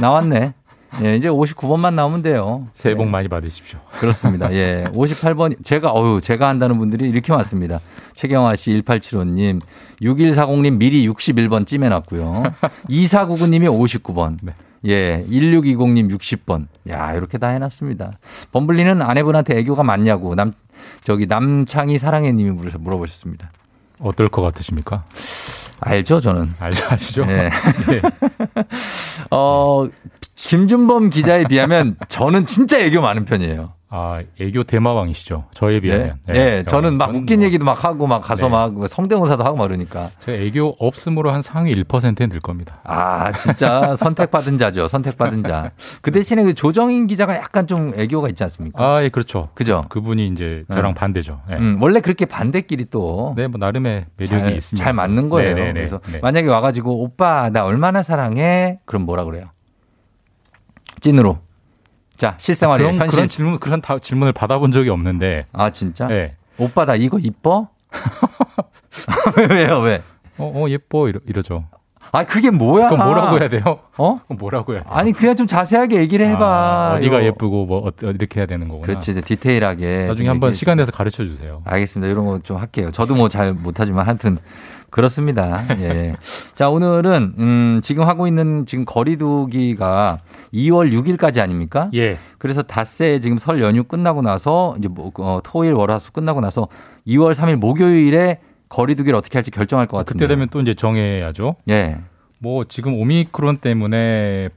[0.00, 0.54] 나왔네.
[1.02, 2.68] 예, 이제 59번만 나오면 돼요.
[2.72, 3.78] 새해 복 많이 받으십시오.
[3.98, 4.52] 그렇습니다.
[4.52, 4.84] 예.
[4.92, 7.80] 58번, 제가, 어유 제가 한다는 분들이 이렇게 많습니다.
[8.14, 9.60] 최경화 씨, 1875님,
[10.00, 12.44] 6140님 미리 61번 찜해놨고요.
[12.88, 14.38] 2499님이 59번.
[14.86, 16.66] 예, 1620님 60번.
[16.88, 18.18] 야, 이렇게 다 해놨습니다.
[18.52, 20.52] 범블리는 아내분한테 애교가 많냐고, 남,
[21.02, 23.50] 저기, 남창희 사랑해님이 물어보셨습니다.
[24.00, 25.04] 어떨 것 같으십니까?
[25.80, 26.54] 알죠, 저는.
[26.58, 27.24] 알죠, 아시죠?
[27.28, 27.50] 예.
[29.30, 29.88] 어,
[30.36, 33.72] 김준범 기자에 비하면 저는 진짜 애교 많은 편이에요.
[33.96, 35.44] 아, 애교 대마왕이시죠.
[35.52, 36.18] 저에 예, 비하면.
[36.30, 38.50] 예, 저는 막 웃긴 얘기도 막 하고 막 가서 네.
[38.50, 40.08] 막 성대모사도 하고 막 그러니까.
[40.18, 42.80] 제가 애교 없음으로 한 상위 1%는 들 겁니다.
[42.82, 44.88] 아, 진짜 선택받은 자죠.
[44.88, 45.70] 선택받은 자.
[46.02, 48.84] 그 대신에 그 조정인 기자가 약간 좀 애교가 있지 않습니까?
[48.84, 49.50] 아, 예, 그렇죠.
[49.54, 49.84] 그죠?
[49.88, 50.94] 그분이 이제 저랑 음.
[50.94, 51.42] 반대죠.
[51.52, 51.54] 예.
[51.54, 53.34] 음, 원래 그렇게 반대끼리 또.
[53.36, 54.84] 네, 뭐 나름의 매력이 잘, 있습니다.
[54.84, 55.54] 잘 맞는 거예요.
[55.54, 55.72] 네, 네, 네.
[55.74, 56.18] 그래서 네.
[56.18, 58.80] 만약에 와가지고 오빠 나 얼마나 사랑해?
[58.86, 59.50] 그럼 뭐라 그래요?
[60.98, 61.38] 찐으로.
[62.16, 63.16] 자 실생활에 그런, 현실.
[63.16, 65.46] 그런 질문 그런 다, 질문을 받아본 적이 없는데.
[65.52, 66.06] 아 진짜?
[66.06, 66.36] 네.
[66.58, 67.68] 오빠 나 이거 이뻐?
[69.50, 70.02] 왜요 왜?
[70.38, 71.64] 어, 어 예뻐 이러, 이러죠.
[72.12, 72.90] 아 그게 뭐야?
[72.90, 73.62] 그럼 뭐라고 해야 돼요?
[73.96, 74.20] 어?
[74.26, 74.92] 그럼 뭐라고 해야 돼요?
[74.94, 76.44] 아니 그냥 좀 자세하게 얘기를 해봐.
[76.46, 78.86] 아, 어디가 예쁘고 뭐 어, 이렇게 해야 되는 거구나.
[78.86, 80.06] 그렇지 이제 디테일하게.
[80.08, 81.62] 나중에 좀 한번 시간 내서 가르쳐 주세요.
[81.64, 82.10] 알겠습니다.
[82.12, 82.90] 이런 거 좀 할게요.
[82.92, 84.38] 저도 뭐 잘 못하지만 하여튼
[84.94, 85.66] 그렇습니다.
[85.80, 86.14] 예.
[86.54, 90.18] 자, 오늘은, 음, 지금 하고 있는 지금 거리두기가
[90.52, 91.90] 2월 6일까지 아닙니까?
[91.94, 92.16] 예.
[92.38, 96.68] 그래서 닷새 지금 설 연휴 끝나고 나서 이제 뭐, 어, 토일 월화수 끝나고 나서
[97.08, 98.38] 2월 3일 목요일에
[98.68, 100.26] 거리두기를 어떻게 할지 결정할 것 같은데.
[100.26, 101.56] 그때 되면 또 이제 정해야죠.
[101.70, 101.98] 예.
[102.38, 104.48] 뭐 지금 오미크론 때문에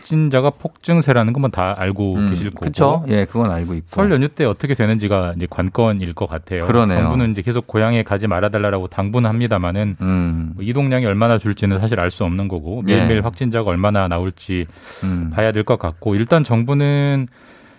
[0.00, 2.60] 확진자가 폭증세라는 것만 다 알고 계실 거고.
[2.60, 3.04] 그렇죠.
[3.08, 3.86] 예, 그건 알고 있고.
[3.86, 6.66] 설 연휴 때 어떻게 되는지가 이제 관건일 것 같아요.
[6.66, 7.00] 그러네요.
[7.02, 10.52] 정부는 이제 계속 고향에 가지 말아달라고 당부는 합니다만은 음.
[10.54, 12.96] 뭐 이동량이 얼마나 줄지는 사실 알 수 없는 거고 예.
[12.96, 14.66] 매일매일 확진자가 얼마나 나올지
[15.04, 15.30] 음.
[15.32, 17.28] 봐야 될 것 같고 일단 정부는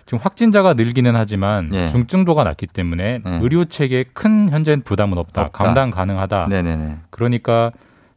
[0.06, 1.88] 지금 확진자가 늘기는 하지만 예.
[1.88, 3.38] 중증도가 낮기 때문에 예.
[3.42, 5.42] 의료 체계에 큰 현재는 부담은 없다.
[5.42, 5.64] 없다.
[5.64, 6.46] 감당 가능하다.
[6.48, 6.96] 네네네.
[7.10, 7.72] 그러니까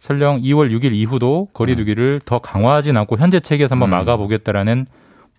[0.05, 3.91] 설령 2월 6일 이후도 거리두기를 더 강화하진 않고 현재 체계에서 한번 음.
[3.91, 4.85] 막아보겠다라는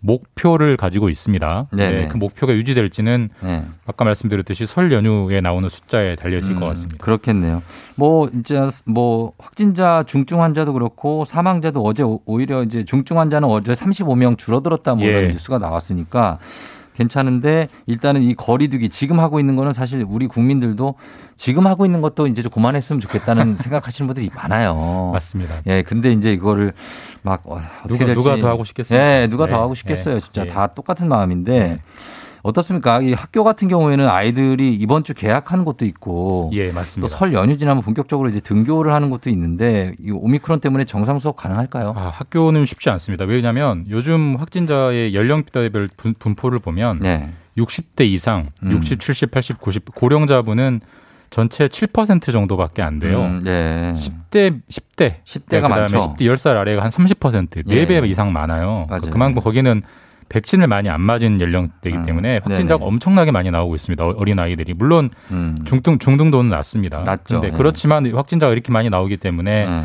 [0.00, 1.68] 목표를 가지고 있습니다.
[1.70, 1.90] 네네.
[1.92, 3.64] 네, 그 목표가 유지될지는 네.
[3.86, 7.02] 아까 말씀드렸듯이 설 연휴에 나오는 숫자에 달려 있을 음, 것 같습니다.
[7.02, 7.62] 그렇겠네요.
[7.94, 13.72] 뭐 이제 뭐 확진자 중증 환자도 그렇고 사망자도 어제 오- 오히려 이제 중증 환자는 어제
[13.72, 15.28] 35명 줄어들었다 뭐 이런 예.
[15.28, 16.38] 뉴스가 나왔으니까
[16.96, 20.94] 괜찮은데 일단은 이 거리두기 지금 하고 있는 거는 사실 우리 국민들도
[21.36, 25.10] 지금 하고 있는 것도 이제 좀 그만했으면 좋겠다는 생각하시는 분들이 많아요.
[25.12, 25.54] 맞습니다.
[25.66, 26.72] 예, 근데 이제 이거를
[27.22, 28.98] 막 어, 어떻게 누가- 될지 누가 더 하고 싶겠어요?
[28.98, 29.52] 예, 누가 네.
[29.52, 30.14] 더 하고 싶겠어요.
[30.16, 30.20] 네.
[30.20, 30.46] 진짜 예.
[30.46, 31.80] 다 똑같은 마음인데
[32.46, 33.00] 어떻습니까?
[33.02, 37.16] 이 학교 같은 경우에는 아이들이 이번 주 개학하는 것도 있고 예, 또 맞습니다.
[37.16, 41.94] 설 연휴 지나면 본격적으로 이제 등교를 하는 것도 있는데 이 오미크론 때문에 정상 수업 가능할까요?
[41.96, 43.24] 아, 학교는 쉽지 않습니다.
[43.24, 47.30] 왜냐하면 요즘 확진자의 연령대별 분, 분포를 보면 네.
[47.58, 48.72] 60대 이상, 음.
[48.72, 50.80] 60, 70, 80, 90 고령자분은
[51.30, 53.22] 전체 7% 정도밖에 안 돼요.
[53.22, 53.92] 음, 네.
[53.96, 56.14] 10대 10대 10대가 그다음에 많죠.
[56.16, 57.86] 10대 10살 아래가 한 30%, 예.
[57.86, 58.86] 4배 이상 많아요.
[58.88, 59.10] 맞아요.
[59.10, 59.82] 그만큼 거기는
[60.28, 62.80] 백신을 많이 안 맞은 연령대이기 때문에 확진자가 음.
[62.80, 62.88] 네네.
[62.88, 64.04] 엄청나게 많이 나오고 있습니다.
[64.16, 65.56] 어린 아이들이 물론 음.
[65.64, 67.02] 중등 중등도는 낮습니다.
[67.04, 67.40] 낮죠.
[67.40, 67.56] 근데 예.
[67.56, 69.84] 그렇지만 확진자가 이렇게 많이 나오기 때문에 음.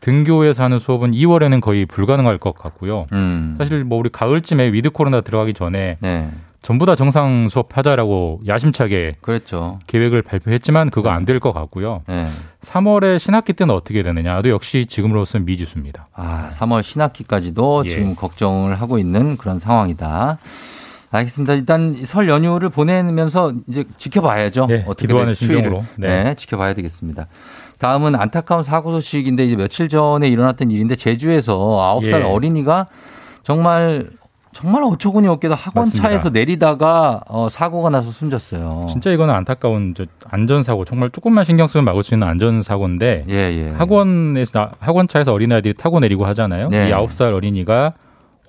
[0.00, 3.06] 등교에서 하는 수업은 2월에는 거의 불가능할 것 같고요.
[3.12, 3.54] 음.
[3.58, 6.28] 사실 뭐 우리 가을쯤에 위드 코로나 들어가기 전에 네.
[6.60, 9.78] 전부 다 정상 수업하자라고 야심차게 그랬죠.
[9.88, 12.02] 계획을 발표했지만 그거 안 될 것 같고요.
[12.08, 12.26] 네.
[12.62, 16.08] 3월에 신학기 때는 어떻게 되느냐도 역시 지금으로서는 미지수입니다.
[16.14, 17.90] 아, 3월 신학기까지도 예.
[17.90, 20.38] 지금 걱정을 하고 있는 그런 상황이다.
[21.10, 21.54] 알겠습니다.
[21.54, 24.66] 일단 설 연휴를 보내면서 이제 지켜봐야죠.
[24.66, 25.34] 네, 어떻게 기도하는.
[25.34, 25.84] 심정으로.
[25.96, 26.24] 네.
[26.24, 27.26] 네, 지켜봐야 되겠습니다.
[27.78, 32.22] 다음은 안타까운 사고 소식인데 이제 며칠 전에 일어났던 일인데 제주에서 9살 예.
[32.22, 32.86] 어린이가
[33.42, 34.08] 정말
[34.52, 36.08] 정말 어처구니 없게도 학원 맞습니다.
[36.08, 38.86] 차에서 내리다가 어, 사고가 나서 숨졌어요.
[38.88, 43.70] 진짜 이거는 안타까운 저 안전사고 정말 조금만 신경 쓰면 막을 수 있는 안전사고인데 예, 예.
[43.70, 46.68] 학원에서 나- 학원 차에서 어린아이들이 타고 내리고 하잖아요.
[46.68, 46.88] 네.
[46.90, 47.94] 이 9살 어린이가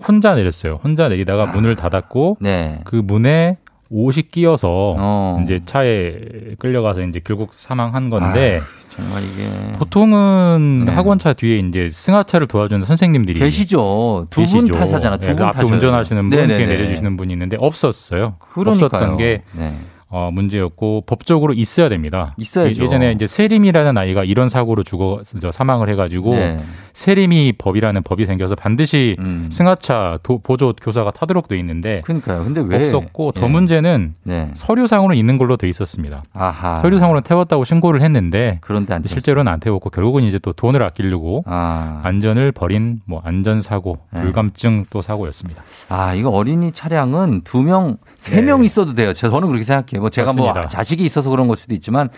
[0.06, 0.80] 혼자 내렸어요.
[0.84, 2.80] 혼자 내리다가 문을 닫았고 네.
[2.84, 3.58] 그 문에
[3.94, 5.40] 옷이 끼어서 어.
[5.44, 6.16] 이제 차에
[6.58, 10.92] 끌려가서 이제 결국 사망한 건데 정말 이게 보통은 네.
[10.92, 14.28] 학원차 뒤에 이제 승하차를 도와주는 선생님들이 계시죠.
[14.32, 14.68] 두 분.
[14.68, 15.18] 타사잖아.
[15.18, 15.64] 두 네, 분그 앞에.
[15.64, 16.48] 운전하시는 분.
[16.48, 18.36] 뒤에 내려주시는 분이 있는데 없었어요.
[18.40, 18.86] 그러니까요.
[18.88, 19.74] 없었던 게 네.
[20.10, 22.34] 어, 문제였고 법적으로 있어야 됩니다.
[22.38, 22.84] 있어야죠.
[22.84, 26.58] 예- 예전에 이제 세림이라는 아이가 이런 사고로 죽어 저 사망을 해가지고 네.
[26.94, 29.50] 세림이 법이라는 법이 생겨서 반드시 음.
[29.52, 32.44] 승하차 도- 보조 교사가 타도록 돼 있는데 그러니까요.
[32.44, 33.50] 근데 왜 없었고 더 예.
[33.50, 34.52] 문제는 네.
[34.54, 36.24] 서류상으로 있는 걸로 돼 있었습니다.
[36.34, 36.78] 아하.
[36.78, 42.02] 서류상으로 태웠다고 신고를 했는데 그런데 안 실제로는 안 태웠고 결국은 이제 또 돈을 아끼려고 아.
[42.04, 44.22] 안전을 버린 뭐 안전 사고, 네.
[44.22, 45.64] 불감증 또 사고였습니다.
[45.90, 49.14] 아, 이거 어린이 차량은 두 명, 세명 있어도 돼요.
[49.14, 50.00] 제- 저는 그렇게 생각해요.
[50.02, 50.52] 뭐 제가 뭐 네.
[50.54, 50.68] 맞습니다.
[50.68, 52.10] 자식이 있어서 그런 걸 수도 있지만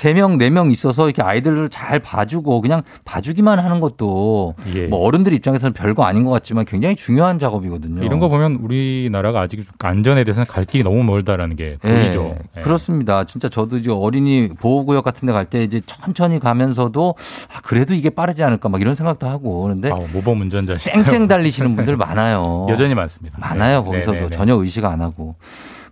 [0.00, 4.86] 세 명, 네명 있어서 이렇게 아이들을 잘 봐주고 그냥 봐주기만 하는 것도 예.
[4.86, 8.02] 뭐 어른들 입장에서는 별거 아닌 것 같지만 굉장히 중요한 작업이거든요.
[8.02, 12.34] 이런 거 보면 우리나라가 아직 안전에 대해서는 갈 길이 너무 멀다라는 게 보이죠.
[12.56, 13.24] 예, 그렇습니다.
[13.24, 17.14] 진짜 저도 이제 어린이 보호구역 같은 데 갈 때 이제 천천히 가면서도
[17.54, 21.76] 아, 그래도 이게 빠르지 않을까 막 이런 생각도 하고 그런데 아, 모범 운전자 쌩쌩 달리시는
[21.76, 22.66] 분들 많아요.
[22.70, 23.36] 여전히 많습니다.
[23.38, 23.80] 많아요.
[23.82, 23.84] 네.
[23.84, 24.34] 거기서도 네, 네, 네.
[24.34, 25.34] 전혀 의식 안 하고.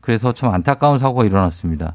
[0.00, 1.92] 그래서 참 안타까운 사고가 일어났습니다.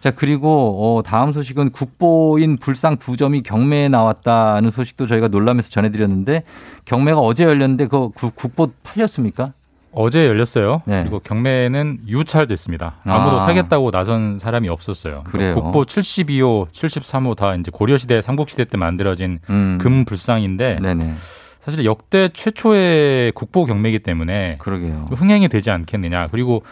[0.00, 6.44] 자, 그리고 어, 다음 소식은 국보인 불상 두 점이 경매에 나왔다는 소식도 저희가 놀라면서 전해드렸는데
[6.84, 9.52] 경매가 어제 열렸는데 그 국- 국보 팔렸습니까?
[9.90, 10.82] 어제 열렸어요.
[10.84, 11.02] 네.
[11.02, 12.96] 그리고 경매는 유찰됐습니다.
[13.04, 13.46] 아무도 아.
[13.46, 15.24] 사겠다고 나선 사람이 없었어요.
[15.24, 15.54] 그래요?
[15.54, 19.78] 국보 72호, 73호 다 이제 고려시대, 삼국시대 때 만들어진 음.
[19.80, 21.14] 금 불상인데 네네.
[21.60, 25.08] 사실 역대 최초의 국보 경매이기 때문에 그러게요.
[25.10, 26.28] 흥행이 되지 않겠느냐.
[26.30, 26.62] 그리고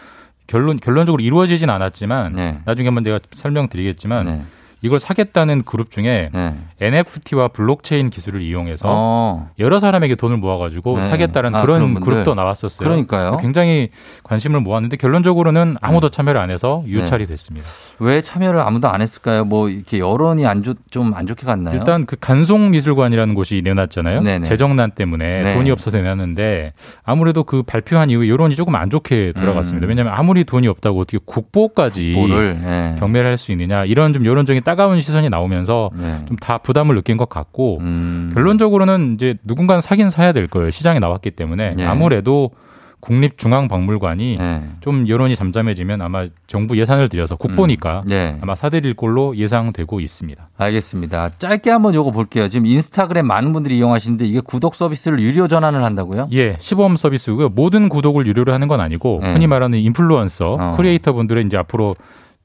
[0.47, 2.59] 결론 결론적으로 이루어지진 않았지만 네.
[2.65, 4.43] 나중에 한번 내가 설명드리겠지만 네.
[4.81, 6.55] 이걸 사겠다는 그룹 중에 네.
[6.79, 9.49] NFT와 블록체인 기술을 이용해서 어.
[9.59, 11.03] 여러 사람에게 돈을 모아가지고 네.
[11.03, 11.99] 사겠다는 아, 그런 그런.
[11.99, 12.87] 그룹도 나왔었어요.
[12.87, 13.37] 그러니까요.
[13.37, 13.89] 굉장히
[14.23, 17.65] 관심을 모았는데 결론적으로는 아무도 참여를 안 해서 유찰이 됐습니다.
[17.99, 19.45] 왜 참여를 아무도 안 했을까요?
[19.45, 21.75] 뭐 이렇게 여론이 안 좋, 좀안 좋게 갔나요?
[21.75, 24.21] 일단 그 간송미술관이라는 곳이 내놨잖아요.
[24.21, 24.45] 네네.
[24.45, 25.53] 재정난 때문에 네.
[25.53, 26.73] 돈이 없어서 내놨는데
[27.03, 29.87] 아무래도 그 발표한 이후에 여론이 조금 안 좋게 들어갔습니다.
[29.87, 29.89] 음.
[29.89, 32.95] 왜냐하면 아무리 돈이 없다고 어떻게 국보까지 국보를, 네.
[32.99, 36.25] 경매를 할 수 있느냐 이런 좀 여론적인 따가운 시선이 나오면서 네.
[36.27, 38.31] 좀다 부담을 느낀 것 같고 음.
[38.33, 40.71] 결론적으로는 이제 누군가는 사긴 사야 될 거예요.
[40.71, 41.85] 시장에 나왔기 때문에 네.
[41.85, 42.51] 아무래도
[42.99, 44.63] 국립중앙박물관이 네.
[44.81, 48.37] 좀 여론이 잠잠해지면 아마 정부 예산을 들여서 국보니까 네.
[48.41, 50.49] 아마 사들일 걸로 예상되고 있습니다.
[50.57, 51.29] 알겠습니다.
[51.37, 52.49] 짧게 한번 요거 볼게요.
[52.49, 56.27] 지금 인스타그램 많은 분들이 이용하시는데 이게 구독 서비스를 유료 전환을 한다고요?
[56.33, 57.49] 예, 시범 서비스고요.
[57.49, 59.31] 모든 구독을 유료로 하는 건 아니고 네.
[59.31, 60.73] 흔히 말하는 인플루언서, 어.
[60.75, 61.95] 크리에이터 분들은 이제 앞으로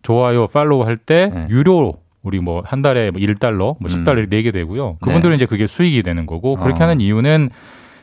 [0.02, 1.46] 좋아요, 팔로우 할때 네.
[1.50, 4.96] 유료 우리 뭐 한 달에 뭐 1달러, 뭐 10달러 내게 되고요.
[5.00, 6.84] 그분들은 이제 그게 수익이 되는 거고 그렇게 네.
[6.84, 6.88] 어.
[6.88, 7.50] 하는 이유는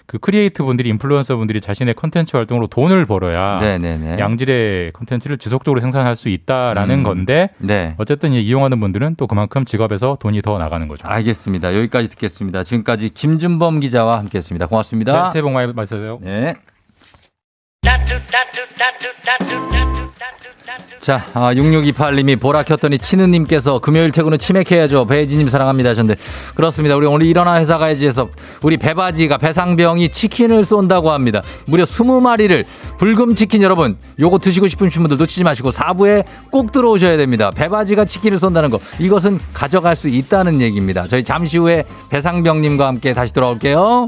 [0.05, 4.17] 그 크리에이터 분들이 인플루언서 분들이 자신의 컨텐츠 활동으로 돈을 벌어야 네네네.
[4.17, 7.03] 양질의 컨텐츠를 지속적으로 생산할 수 있다라는 음.
[7.03, 7.93] 건데 네.
[7.97, 11.07] 어쨌든 이 이용하는 분들은 또 그만큼 직업에서 돈이 더 나가는 거죠.
[11.07, 11.76] 알겠습니다.
[11.76, 12.63] 여기까지 듣겠습니다.
[12.63, 14.65] 지금까지 김준범 기자와 함께했습니다.
[14.65, 15.26] 고맙습니다.
[15.26, 16.17] 네, 새해 복 많이 받으세요.
[16.24, 16.55] 네.
[21.00, 25.06] 자, 아, 6628님이 보라 켰더니 치느님께서 금요일 퇴근은 치맥해야죠.
[25.06, 26.22] 배지님 사랑합니다 하셨는데
[26.56, 26.95] 그렇습니다.
[26.95, 28.30] 우리 오늘 일어나 회사 가야지에서
[28.62, 31.41] 우리 배바지가 배상병이 치킨을 쏜다고 합니다.
[31.66, 32.66] 무려 20마리를
[32.97, 37.50] 불금 치킨 여러분 요거 드시고 싶으신 분들 놓치지 마시고 4부에 꼭 들어오셔야 됩니다.
[37.52, 41.08] 배바지가 치킨을 쏜다는 거 이것은 가져갈 수 있다는 얘기입니다.
[41.08, 44.08] 저희 잠시 후에 배상병님과 함께 다시 돌아올게요.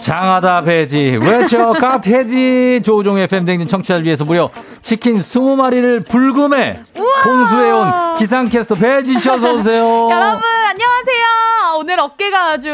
[0.00, 4.50] 장하다 배지 외쳐 갓해지 조종의 팬댕진 청취자를 위해서 무려
[4.82, 6.80] 치킨 20마리를 불금에
[7.22, 11.78] 공수해온 기상캐스터 배지 씨 어서 오세요 여러분 안녕하세요.
[11.78, 12.70] 오늘 어깨가 아주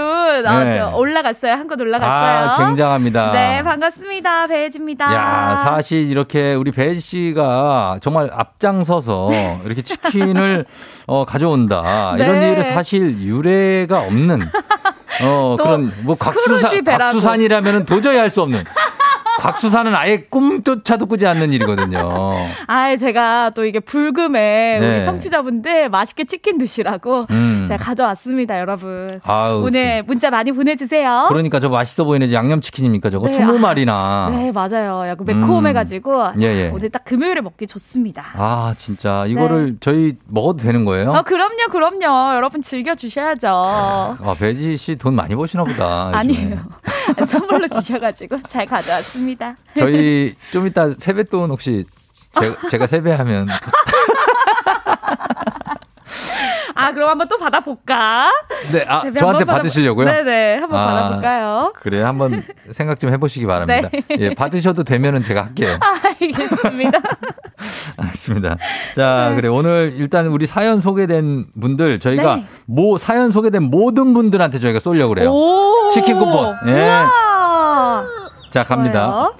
[0.46, 0.78] 아, 네.
[0.78, 1.52] 저 올라갔어요.
[1.52, 2.50] 한껏 올라갔어요.
[2.50, 4.46] 아 굉장합니다 네 반갑습니다.
[4.46, 5.14] 배혜지입니다.
[5.14, 9.30] 야, 사실 이렇게 우리 배지 씨가 정말 앞장서서
[9.64, 10.64] 이렇게 치킨을
[11.06, 12.14] 어, 가져온다.
[12.16, 12.52] 이런 네.
[12.52, 14.40] 일은 사실 유례가 없는
[15.22, 16.84] 어, 또 그런 뭐 곽수산.
[16.84, 18.64] 곽수산이라면 도저히 할 수 없는
[19.44, 22.34] 곽수산은 아예 꿈조차도 꾸지 않는 일이거든요.
[22.66, 24.96] 아, 제가 또 이게 불금에 네.
[24.96, 27.66] 우리 청취자분들 맛있게 치킨 드시라고 음.
[27.68, 29.06] 제가 가져왔습니다, 여러분.
[29.22, 31.26] 아우, 오늘 문자 많이 보내주세요.
[31.28, 34.28] 그러니까 저 맛있어 보이는 양념치킨입니까 저거 네, 스무 아, 마리나.
[34.32, 35.06] 네, 맞아요.
[35.06, 36.70] 약간 매콤해가지고 예, 예.
[36.72, 38.24] 오늘 딱 금요일에 먹기 좋습니다.
[38.36, 41.10] 아 진짜 이거를 저희 먹어도 되는 거예요?
[41.10, 42.34] 어, 그럼요, 그럼요.
[42.34, 43.48] 여러분 즐겨주셔야죠.
[43.48, 46.10] 아 배지 씨 돈 많이 버시나 보다.
[46.14, 46.56] 아니에요.
[47.28, 49.33] 선물로 주셔가지고 잘 가져왔습니다.
[49.76, 51.84] 저희 좀 이따 세뱃돈 혹시
[52.40, 53.48] 제가, 제가 세배하면
[56.76, 58.30] 아, 그럼 한번 또 받아볼까?
[58.72, 60.06] 네, 아, 저한테 받으시려고요?
[60.06, 61.72] 네네, 한번 아, 받아볼까요?
[61.80, 63.88] 그래 한번 생각 좀 해보시기 바랍니다.
[63.92, 64.02] 네.
[64.18, 65.78] 예, 받으셔도 되면은 제가 할게요.
[66.20, 66.98] 알겠습니다.
[67.96, 68.56] 알겠습니다.
[68.96, 72.46] 자, 그래 오늘 일단 우리 사연 소개된 분들 저희가 네.
[72.66, 75.30] 모 사연 소개된 모든 분들한테 저희가 쏘려고 그래요.
[75.32, 75.88] 오.
[75.92, 76.56] 치킨 쿠폰.
[76.66, 76.72] 예.
[76.72, 77.33] 우와.
[78.54, 79.06] 자, 갑니다.
[79.10, 79.34] 좋아요.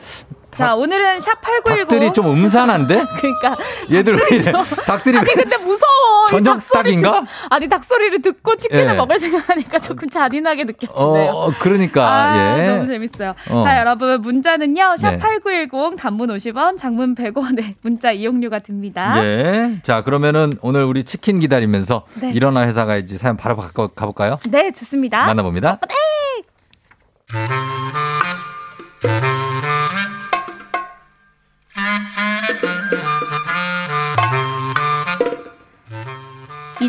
[0.56, 1.64] 자, 오늘은 샵8910.
[1.78, 3.04] 닭들이 좀 음산한데?
[3.18, 3.56] 그러니까.
[3.92, 4.52] 얘들 왜 이래?
[4.86, 6.26] 닭들이 아니, 근데 무서워.
[6.42, 7.20] 닭소리 닭인가?
[7.20, 8.96] 듣- 아니, 닭소리를 듣고 치킨을 예.
[8.96, 11.30] 먹을 생각하니까 조금 잔인하게 느껴지네요.
[11.30, 12.68] 어, 그러니까 아, 예.
[12.70, 13.34] 너무 재밌어요.
[13.50, 13.62] 어.
[13.62, 15.18] 자, 여러분, 문자는요, 네.
[15.18, 19.24] 샵8910, 단문 50원, 장문 100원에 문자 이용료가 듭니다.
[19.24, 19.78] 예.
[19.84, 22.32] 자, 그러면은 오늘 우리 치킨 기다리면서 네.
[22.32, 24.38] 일어나 회사 가야지 사연 바로 가, 가볼까요?
[24.50, 25.24] 네, 좋습니다.
[25.26, 25.78] 만나봅니다.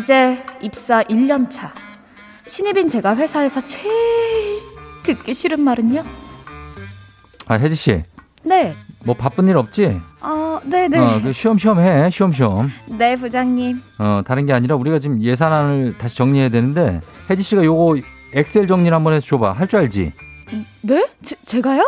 [0.06, 1.74] 이제 입사 1년 차.
[2.46, 4.60] 신입인 제가 회사에서 제일
[5.02, 6.04] 듣기 싫은 말은요?
[7.48, 8.04] 아, 혜지 씨.
[8.44, 8.76] 네.
[9.04, 10.00] 뭐 바쁜 일 없지?
[10.20, 10.96] 어, 네네.
[11.00, 12.08] 어, 그 쉬엄쉬엄 해.
[12.08, 12.70] 쉬엄쉬엄.
[12.86, 13.82] 네, 부장님.
[13.98, 17.96] 어, 다른 게 아니라 우리가 지금 예산안을 다시 정리해야 되는데 혜지 씨가 요거
[18.32, 19.54] 엑셀 정리를 한번 해서 줘봐.
[19.54, 20.12] 할 줄 알지?
[20.82, 21.04] 네?
[21.20, 21.82] 제, 제가요?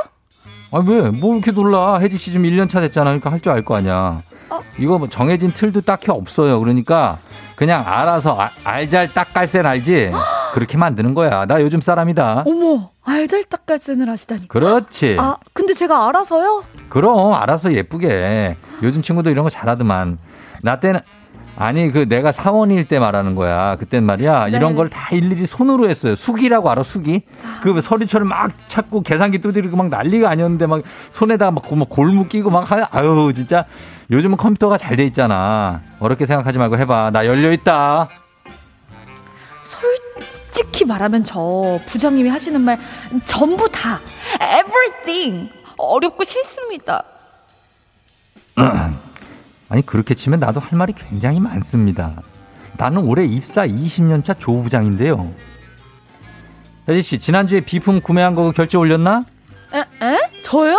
[0.72, 1.10] 아, 왜?
[1.12, 2.00] 뭐 이렇게 놀라?
[2.00, 3.10] 혜지 씨 지금 1년 차 됐잖아.
[3.10, 4.22] 그러니까 할 줄 알 거 아니야.
[4.50, 4.60] 어?
[4.78, 6.58] 이거 뭐 정해진 틀도 딱히 없어요.
[6.60, 7.18] 그러니까
[7.56, 10.12] 그냥 알아서 아- 알잘 딱갈센 알지?
[10.54, 11.44] 그렇게 만드는 거야.
[11.46, 12.44] 나 요즘 사람이다.
[12.46, 14.48] 어머, 알잘 딱갈센을 하시다니.
[14.48, 15.16] 그렇지.
[15.18, 16.64] 아, 근데 제가 알아서요?
[16.88, 18.56] 그럼 알아서 예쁘게.
[18.82, 20.18] 요즘 친구도 이런 거 잘하더만.
[20.62, 21.00] 나 때는
[21.60, 23.74] 아니 그 내가 사원일 때 말하는 거야.
[23.76, 24.56] 그땐 말이야 네.
[24.56, 26.14] 이런 걸 다 일일이 손으로 했어요.
[26.14, 27.22] 수기라고 알아 수기?
[27.62, 32.50] 그 서리처럼 막 찾고 계산기 두드리고 막 난리가 아니었는데 막 손에다가 막, 막 골무 끼고
[32.50, 33.64] 막 하- 아유 진짜
[34.10, 35.80] 요즘은 컴퓨터가 잘 돼 있잖아.
[35.98, 37.10] 어렵게 생각하지 말고 해봐.
[37.12, 38.08] 나 열려 있다.
[39.64, 42.78] 솔직히 말하면 저 부장님이 하시는 말
[43.24, 44.00] 전부 다
[44.60, 47.02] everything 어렵고 싫습니다.
[49.68, 52.22] 아니 그렇게 치면 나도 할 말이 굉장히 많습니다.
[52.78, 55.30] 나는 올해 입사 20년 차 조 부장인데요.
[56.88, 59.24] 혜지 씨 지난주에 비품 구매한 거 결제 올렸나?
[59.74, 59.78] 에?
[59.80, 60.18] 에?
[60.42, 60.78] 저요?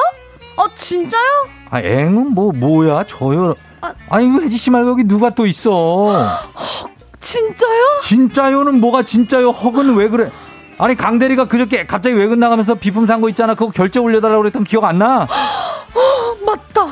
[0.58, 1.48] 아 진짜요?
[1.70, 3.54] 아 앵은 뭐 뭐야 저요.
[4.10, 6.40] 아니 왜 혜지 씨 말고 여기 누가 또 있어?
[7.20, 8.00] 진짜요?
[8.02, 9.50] 진짜요는 뭐가 진짜요?
[9.52, 10.32] 헉은 왜 그래?
[10.80, 13.54] 아니 강대리가 그저께 갑자기 외근 나가면서 비품 산 거 있잖아.
[13.54, 15.24] 그거 결제 올려달라고 그랬던 기억 안 나?
[15.24, 15.28] 어,
[16.46, 16.84] 맞다.
[16.84, 16.92] 어,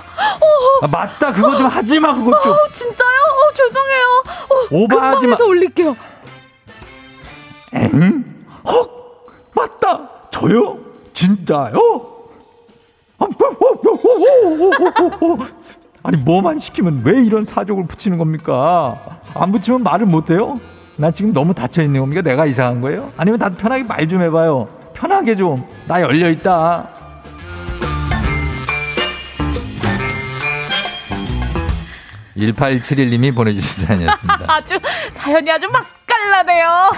[0.82, 2.52] 아, 맞다 그거 좀 하지 마 그거 좀.
[2.52, 2.98] 어, 진짜요?
[3.08, 4.24] 어, 죄송해요.
[4.28, 5.32] 어, 오버하지 마.
[5.34, 5.96] 해서 올릴게요.
[7.74, 8.26] 엥?
[8.66, 9.26] 헉
[9.56, 10.80] 맞다 저요?
[11.14, 12.14] 진짜요?
[13.20, 13.26] 아,
[16.04, 19.20] 아니 뭐만 시키면 왜 이런 사족을 붙이는 겁니까?
[19.34, 20.60] 안 붙이면 말을 못 해요?
[20.98, 22.22] 나 지금 너무 닫혀 있는 겁니까?
[22.22, 23.12] 내가 이상한 거예요?
[23.18, 24.68] 아니면 다들 편하게 말 좀 해봐요.
[24.93, 25.68] 편하게 좀.
[25.88, 26.89] 나 열려 있다.
[32.38, 34.45] (1871님이) 보내주신 사연이었습니다.
[34.48, 34.80] 아주
[35.12, 36.91] 사연이 아주 맛깔나네요.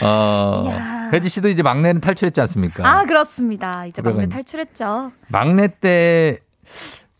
[0.02, 2.88] 어, 혜지 씨도 이제 막내는 탈출했지 않습니까?
[2.88, 3.84] 아 그렇습니다.
[3.86, 5.12] 이제 막내 탈출했죠.
[5.28, 6.38] 막내 때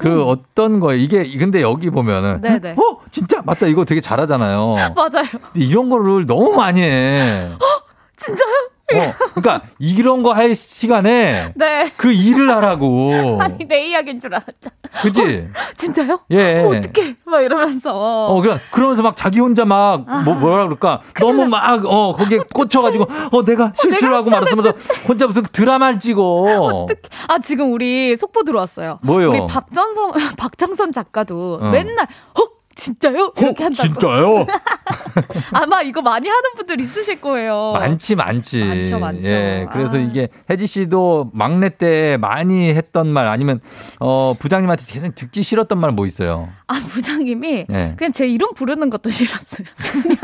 [0.01, 0.99] 그 어떤 거예요?
[0.99, 2.41] 이게 근데 여기 보면은 음.
[2.41, 2.71] 네네.
[2.73, 4.75] 어 진짜 맞다 이거 되게 잘하잖아요.
[4.97, 5.27] 맞아요.
[5.31, 7.51] 근데 이런 거를 너무 많이 해.
[8.17, 8.71] 진짜요?
[8.95, 11.93] 어, 그러니까 이런 거 할 시간에 네.
[11.97, 13.39] 그 일을 하라고.
[13.43, 14.71] 아니 내 이야기인 줄 알았죠.
[15.03, 15.49] 그지?
[15.77, 16.21] 진짜요?
[16.31, 16.61] 예.
[16.63, 17.17] 어, 어떡해.
[17.27, 17.93] 막 이러면서.
[17.95, 21.01] 어, 그냥 그러면서 막 자기 혼자 막 뭐 뭐라 그럴까?
[21.21, 24.73] 너무 막 어 거기에 꽂혀가지고 어 내가 실수를 하고 말았으면서
[25.09, 26.87] 혼자 무슨 드라마를 찍어.
[27.29, 28.99] 아 지금 우리 속보 들어왔어요.
[29.03, 29.31] 뭐요?
[29.31, 31.71] 우리 박전선 박장선 작가도 어.
[31.71, 32.07] 맨날
[32.39, 33.33] 헉 진짜요?
[33.37, 33.75] 이렇게 한다고.
[33.75, 34.47] 진짜요?
[35.53, 37.73] 아마 이거 많이 하는 분들 있으실 거예요.
[37.75, 38.65] 많지 많지.
[38.65, 39.31] 많죠, 많죠.
[39.31, 40.01] 예, 그래서 아.
[40.01, 43.61] 이게 혜지 씨도 막내 때 많이 했던 말 아니면
[44.01, 46.49] 어 부장님한테 계속 듣기 싫었던 말 뭐 있어요?
[46.69, 47.95] 아 부장님이 예.
[47.99, 49.67] 그냥 제 이름 부르는 것도 싫었어요.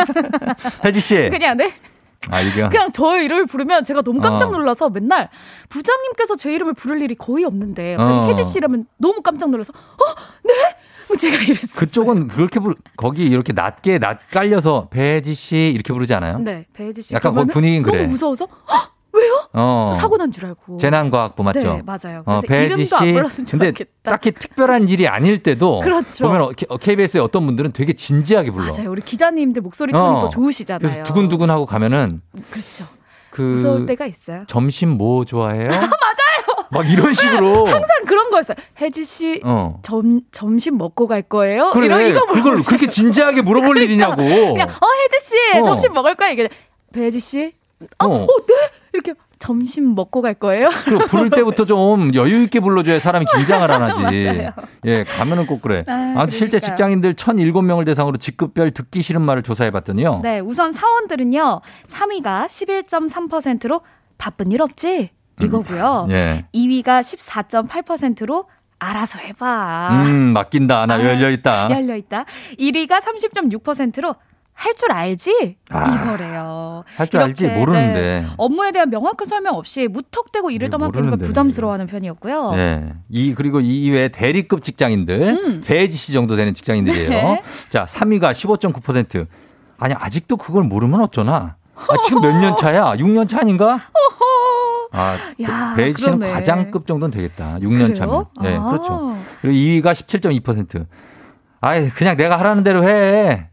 [0.85, 1.29] 혜지 씨.
[1.31, 1.73] 그냥 네.
[2.31, 4.51] 아 이게 그냥 저의 이름을 부르면 제가 너무 깜짝 어.
[4.53, 5.29] 놀라서 맨날
[5.69, 8.27] 부장님께서 제 이름을 부를 일이 거의 없는데 갑자기 어.
[8.29, 10.15] 혜지 씨 이러면 너무 깜짝 놀라서 어?
[10.45, 10.53] 네?
[11.09, 11.79] 뭐 제가 이랬어요.
[11.79, 16.39] 그쪽은 그렇게 부르 거기 이렇게 낮게 낮 깔려서 배지 씨 이렇게 부르지 않아요?
[16.39, 17.99] 네, 배혜지 씨 약간 그러면은 그 분위기는 그래.
[18.03, 19.49] 너무 무서워서 헉, 왜요?
[19.53, 19.93] 어.
[19.97, 20.79] 사고 난 줄 알고.
[20.79, 21.61] 재난과학부 맞죠?
[21.61, 22.23] 네, 맞아요.
[22.27, 22.95] 어, 배지 씨.
[23.49, 24.11] 근데 좋겠다.
[24.11, 26.27] 딱히 특별한 일이 아닐 때도 그렇죠.
[26.29, 28.67] 보면 KBS의 어떤 분들은 되게 진지하게 불러.
[28.73, 28.91] 맞아요.
[28.91, 30.19] 우리 기자님들 목소리 톤이 어.
[30.21, 30.81] 또 좋으시잖아요.
[30.81, 32.87] 그래서 두근두근하고 가면은 그렇죠.
[33.31, 34.45] 그 무서울 때가 있어요.
[34.49, 35.69] 점심 뭐 좋아해요?
[35.71, 35.87] 맞아요.
[36.71, 37.67] 막 이런 식으로.
[37.67, 38.57] 항상 그런 거였어요.
[38.81, 39.79] 혜지 씨 어.
[39.83, 41.71] 점, 점심 먹고 갈 거예요?
[41.73, 44.17] 그래, 이런 이거 그걸 물어보면 그렇게 진지하게 물어볼 일이냐고.
[44.17, 45.63] 그냥 어 혜지 씨 어.
[45.65, 46.49] 점심 먹을 거야 이게
[46.93, 47.53] 배혜지 씨
[47.99, 48.07] 어.
[48.07, 48.55] 어, 네
[48.93, 50.71] 이렇게 점심 먹고 갈 거예요?
[50.87, 54.49] 그리고 부를 때부터 좀 여유 있게 불러줘야 사람이 긴장을 안 하지.
[54.87, 55.85] 예, 가면은 꼭 그래.
[55.87, 56.59] 아, 아, 실제.
[56.59, 60.21] 직장인들 1,007명을 대상으로 직급별 듣기 싫은 말을 조사해 봤더니요.
[60.23, 63.83] 네, 우선 사원들은요 3위가 11.3%로
[64.17, 65.11] 바쁜 일 없지
[65.43, 66.07] 이거고요.
[66.11, 66.45] 예.
[66.55, 68.47] 2위가 14.8%로
[68.79, 70.03] 알아서 해봐.
[70.07, 70.87] 음, 맡긴다.
[70.87, 71.69] 나 아, 열려 있다.
[71.71, 72.25] 열려 있다.
[72.59, 74.15] 1위가 30.6%로
[74.53, 75.57] 할줄 알지?
[75.71, 76.85] 아, 이거래요.
[76.97, 77.45] 할 줄 알지?
[77.45, 77.93] 이렇게, 모르는데.
[78.23, 81.27] 네, 업무에 대한 명확한 설명 없이 무턱대고 일을 떠맡기는 건 모르는데.
[81.27, 82.53] 부담스러워하는 편이었고요.
[82.55, 82.93] 예.
[83.11, 85.63] 이, 그리고 이 이외에 대리급 직장인들, 음.
[85.67, 87.11] 배지 씨 정도 되는 직장인들이에요.
[87.11, 87.43] 네.
[87.69, 89.27] 자, 3위가 15.9%.
[89.79, 91.57] 아니, 아직도 그걸 모르면 어쩌나?
[91.77, 92.95] 아, 지금 몇 년 차야?
[92.97, 93.83] 6년 차 아닌가?
[94.93, 96.33] 아, 야, 배지 씨는 그러네.
[96.35, 97.59] 과장급 정도는 되겠다.
[97.61, 98.27] 6년 차면.
[98.43, 98.65] 네, 아.
[98.71, 99.17] 그렇죠.
[99.41, 100.87] 그리고 2위가 17.2%.
[101.61, 103.49] 아이, 그냥 내가 하라는 대로 해.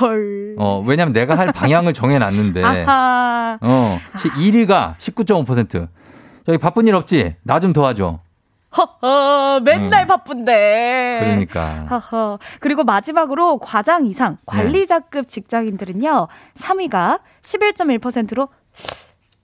[0.00, 0.54] 헐.
[0.58, 2.62] 어, 왜냐면 내가 할 방향을 정해놨는데.
[2.64, 3.58] 아하.
[3.60, 5.88] 어, 1위가 19.5%.
[6.46, 7.36] 저기 바쁜 일 없지?
[7.42, 8.18] 나 좀 도와줘.
[8.76, 11.18] 허허, 맨날 바쁜데.
[11.20, 11.24] 음.
[11.26, 11.86] 그러니까.
[11.90, 12.38] 허허.
[12.60, 16.28] 그리고 마지막으로 과장 이상 관리자급 직장인들은요.
[16.54, 18.48] 3위가 11.1%로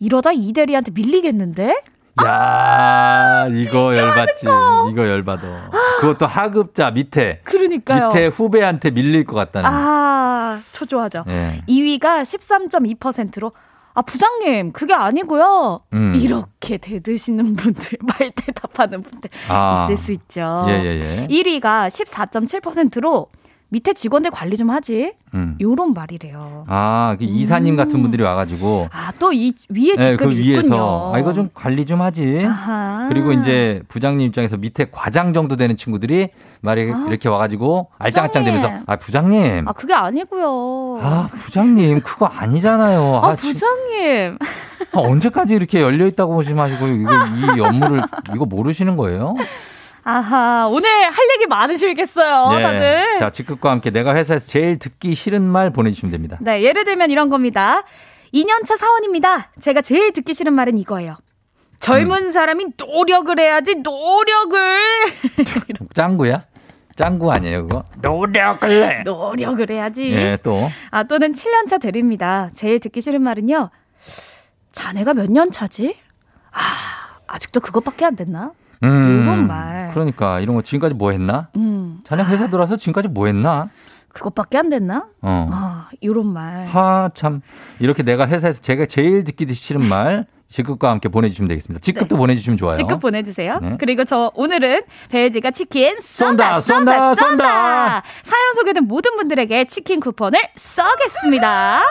[0.01, 1.83] 이러다 이대리한테 밀리겠는데?
[2.25, 4.47] 야 이거 열받지.
[4.91, 5.71] 이거 열받아.
[6.01, 7.41] 그것도 하급자 밑에.
[7.45, 8.09] 그러니까요.
[8.09, 9.71] 밑에 후배한테 밀릴 것 같다는.
[9.71, 11.25] 아, 초조하죠.
[11.29, 11.63] 예.
[11.69, 13.53] 2위가 13.2%로
[13.95, 15.81] 아, 부장님, 그게 아니고요.
[15.93, 16.15] 음.
[16.15, 19.85] 이렇게 대드시는 분들, 말 대답하는 분들 아.
[19.85, 20.67] 있을 수 있죠.
[20.69, 21.27] 예, 예, 예.
[21.29, 23.29] 1위가 14.7%로
[23.71, 25.13] 밑에 직원들 관리 좀 하지.
[25.35, 25.59] 음.
[25.61, 26.65] 요런 말이래요.
[26.69, 28.89] 아, 그 이사님 같은 분들이 와가지고.
[28.91, 31.13] 아, 또 이 위에 네, 직급이 그 위에서 있군요.
[31.15, 32.45] 아 이거 좀 관리 좀 하지.
[32.47, 33.07] 아하.
[33.11, 36.29] 그리고 이제 부장님 입장에서 밑에 과장 정도 되는 친구들이
[36.63, 40.99] 말이 아, 이렇게 와가지고 알짱알짱대면서 아 부장님, 아, 그게 아니고요.
[41.03, 43.21] 아 부장님 그거 아니잖아요.
[43.23, 44.39] 아, 아, 지- 부장님.
[44.95, 47.13] 아, 언제까지 이렇게 열려 있다고 보시마시고 이거
[47.55, 48.01] 이 업무를
[48.35, 49.35] 이거 모르시는 거예요?
[50.11, 52.63] 아하, 오늘 할 얘기 많으시겠어요, 네.
[52.63, 53.17] 다들.
[53.19, 56.39] 자 직급과 함께 내가 회사에서 제일 듣기 싫은 말 보내주시면 됩니다.
[56.41, 57.83] 네, 예를 들면 이런 겁니다.
[58.33, 59.53] 2년차 사원입니다.
[59.61, 61.17] 제가 제일 듣기 싫은 말은 이거예요.
[61.81, 62.31] 젊은 음.
[62.33, 64.81] 사람이 노력을 해야지, 노력을.
[65.95, 66.45] 짱구야?
[66.97, 67.85] 짱구 아니에요 그거?
[68.01, 69.03] 노력을 해.
[69.03, 70.11] 노력을 해야지.
[70.15, 70.71] 예 또.
[70.91, 72.49] 아, 또는 7년차 대리입니다.
[72.55, 73.69] 제일 듣기 싫은 말은요.
[74.73, 75.99] 자네가 몇 년 차지?
[76.51, 76.59] 아,
[77.27, 78.53] 아직도 그것밖에 안 됐나?
[78.83, 79.91] 음, 이런 말.
[79.93, 81.49] 그러니까 이런 거 지금까지 뭐 했나?
[81.57, 83.69] 음, 자네 회사 들어와서 지금까지 뭐 했나?
[84.13, 85.07] 그것밖에 안 됐나?
[85.23, 85.49] 어.
[85.53, 86.67] 아, 이런 말.
[86.67, 87.41] 하, 참.
[87.79, 91.81] 이렇게 내가 회사에서 제가 제일 듣기 싫은 말, 직급과 함께 보내주시면 되겠습니다.
[91.83, 92.75] 직급도 보내주시면 좋아요.
[92.75, 93.01] 직급 네.
[93.01, 93.59] 보내주세요.
[93.61, 93.77] 네.
[93.79, 98.03] 그리고 저 오늘은 배지가 치킨 쏜다, 쏜다, 쏜다, 쏜다, 쏜다.
[98.23, 101.83] 사연 소개된 모든 분들에게 치킨 쿠폰을 쏘겠습니다.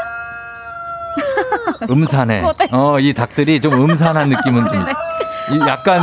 [1.90, 2.44] 음산해.
[2.44, 2.68] 어때?
[2.74, 4.86] 어, 이 닭들이 좀 음산한 느낌은 좀.
[5.56, 6.02] 이 약간,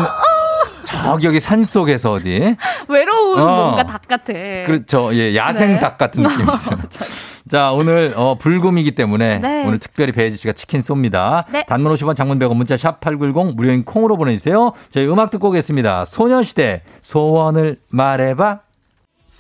[0.85, 2.57] 저기 여기 산 속에서 어디.
[2.89, 3.45] 외로운 어.
[3.45, 4.33] 뭔가 닭 같아.
[4.67, 5.15] 그렇죠.
[5.15, 5.81] 예, 야생 네.
[5.81, 6.79] 닭 같은 느낌이 있어요.
[7.49, 9.65] 자, 오늘 어 불금이기 때문에 네.
[9.67, 11.45] 오늘 특별히 배지 씨가 치킨 쏩니다.
[11.53, 11.63] 네.
[11.67, 14.73] 단문 50원 장문 100원 문자 샵 8910 무료인 콩으로 보내 주세요.
[14.91, 16.07] 저희 음악 듣고 오겠습니다.
[16.07, 18.61] 소녀시대 소원을 말해 봐.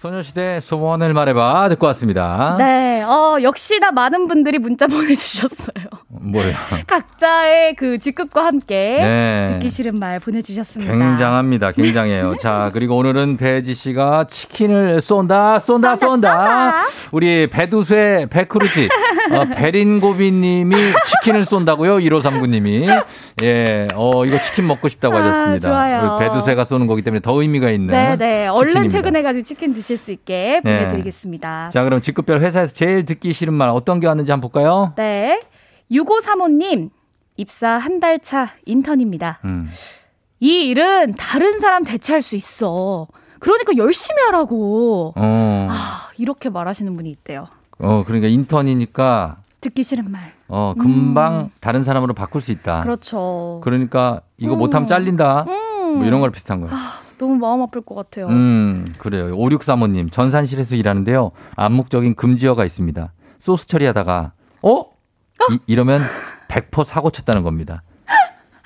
[0.05, 2.57] 소녀시대 소원을 말해 봐 듣고 왔습니다.
[2.59, 5.87] 네, 어, 역시나 많은 분들이 문자 보내주셨어요.
[6.09, 6.55] 뭐래요?
[6.87, 9.47] 각자의 그 직급과 함께 네.
[9.53, 10.93] 듣기 싫은 말 보내주셨습니다.
[10.93, 11.73] 굉장합니다.
[11.73, 12.37] 굉장해요.
[12.41, 16.07] 자, 그리고 오늘은 배지 씨가 치킨을 쏜다, 쏜다, 쏜다.
[16.07, 16.85] 쏜다.
[17.13, 18.89] 우리 배두쇠 백크루지,
[19.33, 20.77] 어, 베린고비 님이
[21.07, 21.97] 치킨을 쏜다고요?
[21.99, 23.05] 1539님이.
[23.43, 25.69] 예, 어, 이거 치킨 먹고 싶다고 아, 하셨습니다.
[25.69, 26.19] 좋아요.
[26.19, 27.87] 배두쇠가 쏘는 거기 때문에 더 의미가 있는.
[27.87, 28.47] 네, 네.
[28.49, 28.89] 얼른.
[28.91, 30.79] 퇴근해가지고 치킨 드실 수 있게 네.
[30.81, 31.71] 보내드리겠습니다.
[31.71, 34.93] 자, 그럼 직급별 회사에서 제일 듣기 싫은 말 어떤 게 왔는지 한번 볼까요?
[34.97, 35.41] 네.
[35.91, 36.91] 6535님,
[37.37, 39.39] 입사 한 달 차 인턴입니다.
[39.45, 39.71] 음.
[40.41, 43.07] 이 일은 다른 사람 대체할 수 있어.
[43.39, 45.13] 그러니까 열심히 하라고.
[45.17, 47.47] 어, 아, 이렇게 말하시는 분이 있대요.
[47.79, 50.33] 어, 그러니까 인턴이니까, 듣기 싫은 말.
[50.49, 52.79] 어, 금방 다른 사람으로 바꿀 수 있다.
[52.81, 52.83] 음.
[52.83, 53.61] 그렇죠.
[53.65, 54.59] 그러니까 이거 음.
[54.59, 55.45] 못하면 잘린다.
[55.49, 55.99] 음.
[55.99, 56.75] 뭐 이런 거랑 비슷한 거예요.
[57.25, 58.27] 너무 마음 아플 것 같아요.
[58.27, 59.35] 음, 그래요.
[59.37, 61.33] 5635님, 전산실에서 일하는데요.
[61.57, 63.13] 암묵적인 금지어가 있습니다.
[63.39, 64.85] 소스 처리하다가, 어?
[65.67, 66.03] 이, 러면
[66.49, 67.83] 100% 사고 쳤다는 겁니다.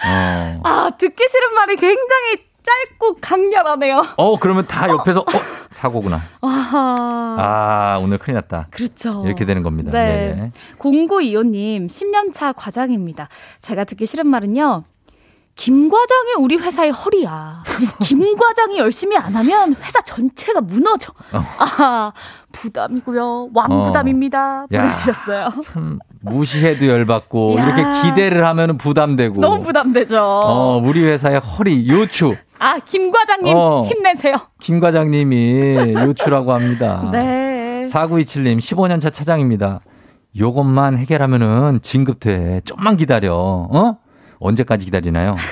[0.04, 0.60] 어.
[0.64, 4.04] 아, 듣기 싫은 말이 굉장히 짧고 강렬하네요.
[4.16, 5.24] 어, 그러면 다 옆에서, 어?
[5.70, 6.20] 사고구나.
[6.40, 7.36] 아하.
[7.38, 8.66] 아, 오늘 큰일 났다.
[8.70, 9.24] 그렇죠.
[9.24, 9.92] 이렇게 되는 겁니다.
[9.92, 10.34] 네.
[10.34, 10.50] 네네.
[10.78, 13.28] 0925님, 10년차 과장입니다.
[13.60, 14.82] 제가 듣기 싫은 말은요.
[15.58, 17.64] 김 과장이 우리 회사의 허리야.
[18.04, 21.12] 김 과장이 열심히 안 하면 회사 전체가 무너져.
[21.32, 22.12] 아,
[22.52, 23.50] 부담이고요.
[23.52, 24.62] 왕부담입니다.
[24.62, 24.66] 어.
[24.72, 24.80] 야.
[24.82, 25.48] 보내주셨어요.
[25.64, 27.64] 참, 무시해도 열받고, 야.
[27.66, 29.40] 이렇게 기대를 하면 부담되고.
[29.40, 30.16] 너무 부담되죠.
[30.20, 32.36] 어, 우리 회사의 허리, 요추.
[32.60, 33.82] 아, 김 과장님 어.
[33.82, 34.36] 힘내세요.
[34.60, 37.10] 김 과장님이 요추라고 합니다.
[37.10, 37.88] 네.
[37.90, 39.80] 4927님, 15년 차 차장입니다.
[40.38, 42.60] 요것만 해결하면은 진급돼.
[42.64, 43.34] 좀만 기다려.
[43.34, 43.98] 어?
[44.40, 45.36] 언제까지 기다리나요?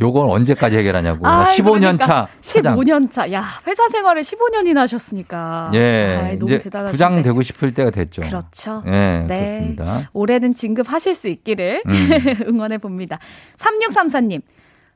[0.00, 1.26] 요걸 언제까지 해결하냐고.
[1.26, 2.76] 아, 15년 차 그러니까 차장.
[2.76, 3.30] 15년 차.
[3.32, 5.70] 야, 회사 생활을 15년이나 하셨으니까.
[5.74, 6.90] 예, 아이, 너무 대단하신데.
[6.90, 8.22] 부장 되고 싶을 때가 됐죠.
[8.22, 8.82] 그렇죠.
[8.86, 9.74] 예, 네.
[9.76, 10.10] 그렇습니다.
[10.12, 12.10] 올해는 진급하실 수 있기를 음.
[12.48, 13.18] 응원해 봅니다.
[13.56, 14.42] 3634님.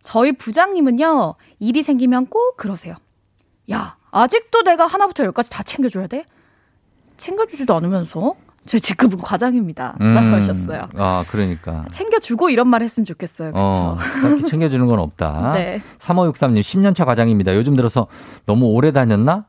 [0.02, 1.34] 저희 부장님은요.
[1.60, 2.96] 일이 생기면 꼭 그러세요.
[3.70, 6.24] 야, 아직도 내가 하나부터 열까지 다 챙겨줘야 돼?
[7.18, 8.34] 챙겨주지도 않으면서
[8.68, 9.96] 제 직급은 과장입니다.
[9.98, 10.82] 라고 하셨어요.
[10.96, 11.86] 아, 그러니까.
[11.90, 13.52] 챙겨주고 이런 말 했으면 좋겠어요.
[13.54, 14.28] 어, 그렇죠.
[14.28, 15.52] 딱히 챙겨주는 건 없다.
[15.56, 15.80] 네.
[15.98, 17.54] 3563님, 10년차 과장입니다.
[17.56, 18.08] 요즘 들어서
[18.44, 19.46] 너무 오래 다녔나?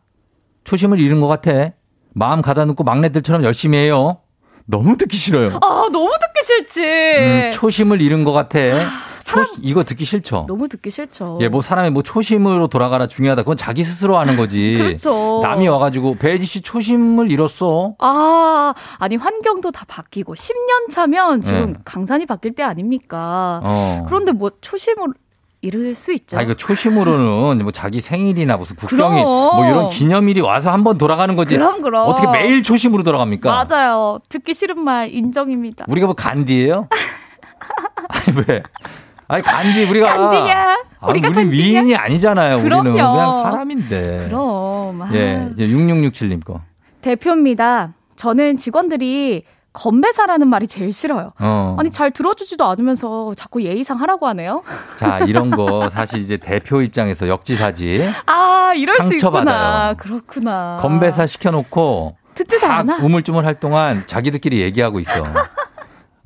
[0.64, 1.72] 초심을 잃은 것 같아.
[2.14, 4.20] 마음 가다 놓고 막내들처럼 열심히 해요.
[4.66, 5.60] 너무 듣기 싫어요.
[5.62, 6.84] 아, 너무 듣기 싫지.
[6.86, 8.60] 음, 초심을 잃은 것 같아.
[9.30, 10.46] 초, 이거 듣기 싫죠?
[10.48, 11.38] 너무 듣기 싫죠.
[11.42, 13.44] 예, 뭐 사람이 뭐 초심으로 돌아가라 중요하다.
[13.44, 14.76] 그건 자기 스스로 하는 거지.
[14.82, 15.40] 그렇죠.
[15.44, 17.96] 남이 와가지고 배지 씨 초심을 잃었어.
[18.00, 21.80] 아, 아니 환경도 다 바뀌고 10년 차면 지금 네.
[21.86, 23.62] 강산이 바뀔 때 아닙니까?
[23.64, 24.06] 어.
[24.08, 25.08] 그런데 뭐 초심을
[25.62, 26.38] 잃을 수 있죠.
[26.38, 29.24] 아, 이거 초심으로는 뭐 자기 생일이나 무슨 국경일.
[29.24, 31.56] 뭐 이런 기념일이 와서 한번 돌아가는 거지.
[31.56, 32.08] 그럼, 그럼.
[32.08, 33.66] 어떻게 매일 초심으로 돌아갑니까?
[33.66, 34.20] 맞아요.
[34.30, 35.86] 듣기 싫은 말 인정입니다.
[35.88, 36.88] 우리가 뭐 간디예요?
[38.08, 38.64] 아니 왜?
[39.30, 40.78] 아니 간디 우리가 간디냐?
[41.02, 41.52] 아, 우리가 우리 팬팅이야?
[41.82, 42.58] 위인이 아니잖아요.
[42.58, 43.14] 우리는 그럼요.
[43.14, 44.26] 그냥 사람인데.
[44.28, 45.02] 그럼.
[45.04, 45.10] 아.
[45.14, 46.62] 예, 이제 6667님 거.
[47.02, 47.94] 대표입니다.
[48.16, 51.32] 저는 직원들이 건배사라는 말이 제일 싫어요.
[51.40, 51.76] 어.
[51.80, 54.64] 아니 잘 들어주지도 않으면서 자꾸 예의상 하라고 하네요.
[54.98, 58.10] 자, 이런 거 사실 이제 대표 입장에서 역지사지.
[58.26, 59.16] 아 이럴 수.
[59.16, 59.94] 있구나.
[59.94, 60.80] 그렇구나.
[60.82, 62.98] 건배사 시켜놓고 듣지도 막 않아.
[63.04, 65.24] 우물쭈물 할 동안 자기들끼리 얘기하고 있어.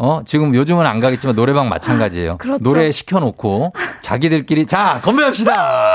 [0.06, 2.36] 어, 지금 요즘은 안 가겠지만 노래방 마찬가지예요.
[2.38, 2.62] 그렇죠.
[2.62, 5.54] 노래 시켜놓고 자기들끼리 자, 건배합시다!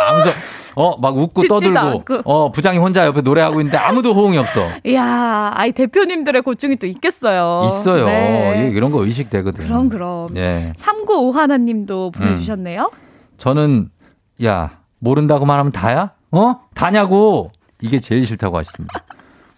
[0.09, 0.31] 하면서
[0.77, 2.21] 어, 막 웃고 떠들고 않고.
[2.25, 4.63] 어, 부장이 혼자 옆에 노래하고 있는데 아무도 호응이 없어.
[4.87, 7.65] 이야, 아이 대표님들의 고충이 또 있겠어요.
[7.67, 8.07] 있어요.
[8.07, 8.71] 네.
[8.73, 9.67] 이- 이런 거 의식되거든.
[9.67, 10.29] 그럼 그럼.
[10.37, 10.73] 예.
[10.79, 12.89] 3951님도 보내주셨네요.
[13.37, 13.91] 저는
[14.43, 16.13] 야 모른다고만 하면 다야?
[16.31, 16.61] 어?
[16.75, 17.51] 다냐고
[17.83, 19.05] 이게 제일 싫다고 하십니다.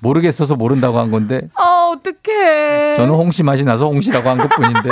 [0.00, 2.96] 모르겠어서 모른다고 한 건데 아 어떡해.
[2.96, 4.90] 저는 홍시 맛이 나서 홍시라고 한 것 뿐인데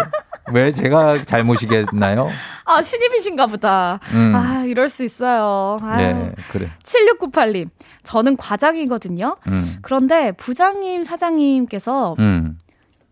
[0.53, 2.29] 왜 제가 잘못이겠나요?
[2.65, 4.01] 아 신입이신가 보다.
[4.13, 4.33] 음.
[4.35, 5.77] 아 이럴 수 있어요.
[5.83, 5.97] 아유.
[6.15, 6.69] 네 그래.
[6.83, 7.69] 7698님,
[8.03, 9.37] 저는 과장이거든요.
[9.47, 9.75] 음.
[9.83, 12.59] 그런데 부장님, 사장님께서 음.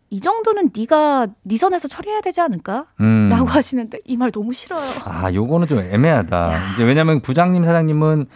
[0.08, 2.86] 이 정도는 네가 네 선에서 처리해야 되지 않을까?
[3.00, 3.28] 음.
[3.30, 4.82] 라고 하시는데 이 말 너무 싫어요.
[5.04, 6.52] 아 요거는 좀 애매하다.
[6.74, 8.26] 이제 왜냐면 부장님 사장님은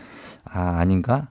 [0.44, 1.28] 아 아닌가?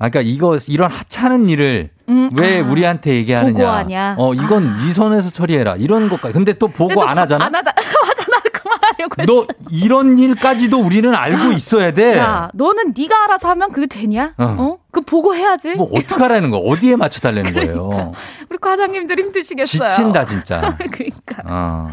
[0.00, 3.52] 아 그러니까 이거 이런 하찮은 일을 음, 왜 아, 우리한테 얘기하느냐?
[3.52, 4.14] 보고하냐?
[4.18, 6.32] 어 이건 네 손에서 처리해라 이런 것까지.
[6.34, 7.44] 근데 또 보고 근데 또안 가- 하잖아.
[7.46, 7.72] 안 하자.
[7.76, 8.38] 하잖아.
[8.52, 9.32] 그만하려고 했어.
[9.32, 12.16] 너 이런 일까지도 우리는 알고 있어야 돼.
[12.16, 14.34] 야, 너는 네가 알아서 하면 그게 되냐?
[14.38, 14.56] 어.
[14.58, 14.78] 어?
[14.92, 15.74] 그 보고 해야지.
[15.74, 16.58] 뭐 어떡하라는 거?
[16.58, 18.12] 어디에 맞춰 달라는 거예요?
[18.48, 19.88] 우리 과장님들 힘드시겠어요.
[19.88, 20.76] 지친다 진짜.
[20.92, 21.42] 그러니까.
[21.44, 21.92] 어.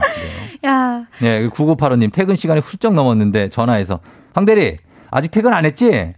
[0.66, 4.00] 야, 네, 9985님 퇴근 시간이 훌쩍 넘었는데 전화해서
[4.34, 4.78] 황 대리
[5.12, 6.14] 아직 퇴근 안 했지?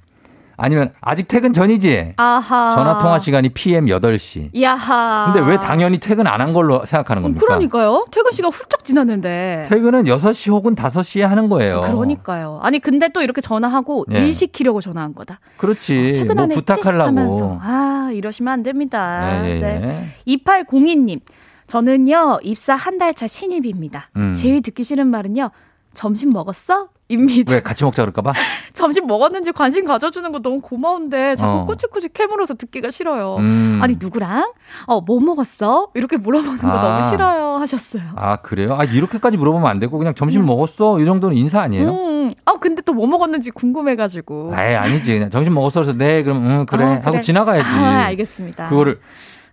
[0.58, 2.14] 아니면 아직 퇴근 전이지?
[2.18, 2.72] 아하.
[2.72, 4.60] 전화 통화 시간이 PM 8시.
[4.62, 5.32] 야하.
[5.32, 7.46] 근데 왜 당연히 퇴근 안 한 걸로 생각하는 겁니까?
[7.46, 8.06] 그러니까요.
[8.12, 9.66] 퇴근 시간 훌쩍 지났는데.
[9.68, 11.82] 퇴근은 6시 혹은 5시에 하는 거예요.
[11.82, 12.60] 그러니까요.
[12.64, 14.20] 아니 근데 또 이렇게 전화하고 예.
[14.20, 15.40] 일 시키려고 전화한 거다.
[15.58, 16.14] 그렇지.
[16.14, 16.60] 퇴근 뭐안 했지?
[16.62, 17.04] 부탁하려고.
[17.08, 17.58] 하면서.
[17.62, 19.44] 아 이러시면 안 됩니다.
[19.46, 19.82] 예, 예, 네.
[19.84, 20.06] 예.
[20.26, 21.20] 2802 님.
[21.68, 24.10] 저는요 입사 한 달 차 신입입니다.
[24.16, 24.34] 음.
[24.34, 25.52] 제일 듣기 싫은 말은요.
[25.94, 26.88] 점심 먹었어?
[27.10, 27.54] 입니다.
[27.56, 28.34] 왜 같이 먹자 그럴까봐?
[28.74, 31.66] 점심 먹었는지 관심 가져주는 거 너무 고마운데 자꾸 어.
[31.66, 33.38] 꼬치꼬치 캐물어서 듣기가 싫어요.
[33.40, 33.80] 음.
[33.82, 34.52] 아니 누구랑?
[34.88, 35.90] 어 뭐 먹었어?
[35.94, 36.82] 이렇게 물어보는 거 아.
[36.82, 38.04] 너무 싫어요 하셨어요.
[38.16, 38.76] 아 그래요?
[38.78, 41.90] 아 이렇게까지 물어보면 안 되고 그냥 점심 먹었어 이 정도는 인사 아니에요?
[41.90, 44.52] 음, 아 근데 또 뭐 먹었는지 궁금해가지고.
[44.56, 47.20] 아예 아니지 그냥 점심 먹었어 그래서 네 그럼 응 그래 아, 하고 그래.
[47.22, 47.70] 지나가야지.
[47.70, 48.70] 아, 알겠습니다.
[48.70, 49.00] 그거를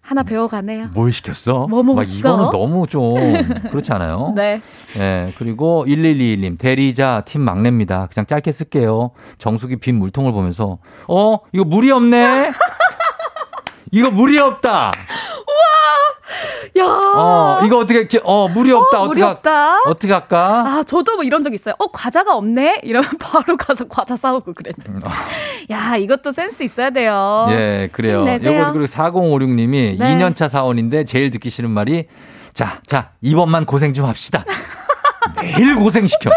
[0.07, 0.89] 하나 배워가네요.
[0.93, 1.67] 뭘 시켰어?
[1.67, 2.11] 뭐 먹었어?
[2.11, 3.15] 막 이거는 너무 좀
[3.71, 4.35] 그렇지 않아요?
[4.37, 4.61] 네.
[4.99, 8.09] 예, 그리고 1121님, 대리자 팀 막내입니다.
[8.13, 9.13] 그냥 짧게 쓸게요.
[9.39, 10.77] 정수기 빈 물통을 보면서,
[11.09, 12.53] 어, 이거 물이 없네?
[13.95, 14.91] 이거 물이 없다!
[16.79, 16.85] 야.
[16.85, 19.03] 어, 이거 어떻게, 이렇게, 어, 물이 없다.
[19.03, 19.83] 어, 물이 어떻게, 없다.
[19.87, 20.65] 어떻게 할까?
[20.67, 21.77] 아, 저도 뭐 이런 적 있어요.
[21.79, 22.81] 어, 과자가 없네?
[22.83, 25.07] 이러면 바로 가서 과자 사오고 그랬는데.
[25.71, 27.47] 야, 이것도 센스 있어야 돼요.
[27.49, 28.27] 음, 예, 그래요.
[28.27, 30.17] 요거 그리고 4056님이 네.
[30.17, 32.09] 2년차 사원인데 제일 듣기 싫은 말이,
[32.53, 34.45] 자, 자, 이번만 고생 좀 합시다.
[35.41, 36.31] 매일 고생시켜.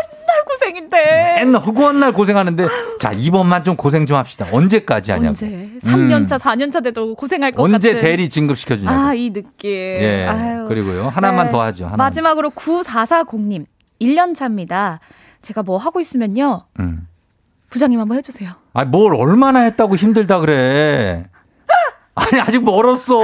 [0.58, 1.36] 고생인데.
[1.40, 2.68] 맨날 허구한 날 고생하는데,
[3.00, 4.48] 자, 이번만 좀 고생 좀 합시다.
[4.52, 5.30] 언제까지 하냐고.
[5.30, 5.48] 언제?
[5.84, 6.38] 3년차, 음.
[6.38, 8.02] 4년차 돼도 고생할 것 언제 같은.
[8.02, 8.96] 대리 진급시켜주냐고.
[8.98, 9.70] 아, 이 느낌.
[9.72, 10.26] 예.
[10.28, 10.66] 아유.
[10.68, 11.08] 그리고요.
[11.10, 11.52] 하나만 네.
[11.52, 11.86] 더 하죠.
[11.86, 11.96] 하나.
[11.98, 13.66] 마지막으로 9440님.
[14.02, 15.00] 1년 차입니다.
[15.42, 16.66] 제가 뭐 하고 있으면요.
[16.80, 17.08] 음.
[17.70, 18.50] 부장님 한번 해주세요.
[18.74, 21.26] 아, 뭘 얼마나 했다고 힘들다 그래.
[22.16, 23.22] 아니, 아직 멀었어.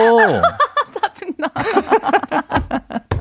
[0.91, 1.49] 짜증나.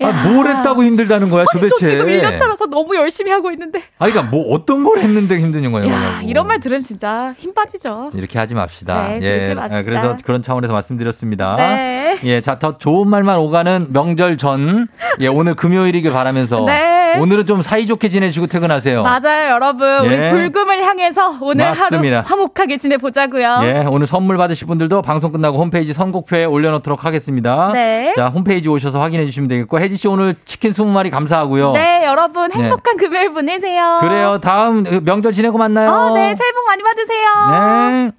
[0.00, 1.74] 아, 뭘 했다고 힘들다는 거야, 아니, 도대체.
[1.84, 3.82] 저 지금 1년 차라서 너무 열심히 하고 있는데.
[3.98, 5.58] 아니, 그러니까 뭐 어떤 걸 했는데 힘든.
[5.58, 8.10] 야, 이런 말 들으면 진짜 힘 빠지죠.
[8.14, 9.08] 이렇게 하지 맙시다.
[9.08, 9.54] 네, 예.
[9.54, 9.82] 맙시다.
[9.82, 11.56] 그래서 그런 차원에서 말씀드렸습니다.
[11.56, 12.16] 네.
[12.24, 14.86] 예, 자, 더 좋은 말만 오가는 명절 전,
[15.20, 16.64] 예, 오늘 금요일이길 바라면서.
[16.64, 16.97] 네.
[17.20, 19.02] 오늘은 좀 사이좋게 지내시고 퇴근하세요.
[19.02, 19.86] 맞아요, 여러분.
[20.06, 20.30] 우리 예.
[20.30, 22.20] 불금을 향해서 오늘 맞습니다.
[22.20, 23.60] 하루 화목하게 지내보자고요.
[23.62, 27.72] 예, 오늘 선물 받으실 분들도 방송 끝나고 홈페이지 선곡표에 올려놓도록 하겠습니다.
[27.72, 28.12] 네.
[28.16, 31.72] 자, 홈페이지 오셔서 확인해 주시면 되겠고, 혜지 씨 오늘 치킨 20마리 감사하고요.
[31.72, 33.98] 네, 여러분 행복한 금요일 보내세요.
[34.00, 34.38] 그래요.
[34.40, 35.90] 다음 명절 지내고 만나요.
[35.90, 37.28] 어, 네, 새해 복 많이 받으세요.
[37.50, 38.10] 네.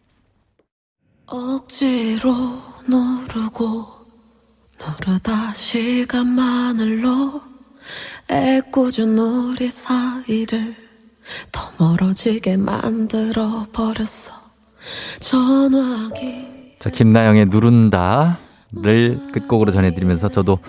[1.28, 2.32] 억지로
[2.88, 3.86] 누르고
[4.80, 7.49] 누르다 시간만을로
[8.32, 10.76] 애꿎은 우리 사이를
[11.52, 14.32] 더 멀어지게 만들어 버렸어
[15.20, 20.60] 전화기 자, 김나영의 누른다를 끝곡으로 전해드리면서 저도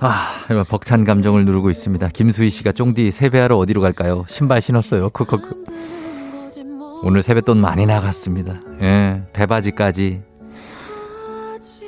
[0.00, 2.08] 아, 정말 벅찬 감정을 누르고 있습니다.
[2.08, 4.24] 김수희 씨가 쫑디 세배하러 어디로 갈까요?
[4.28, 5.10] 신발 신었어요.
[5.10, 5.64] 크크크.
[7.04, 8.60] 오늘 세뱃돈 많이 나갔습니다.
[8.82, 10.22] 예, 배바지까지.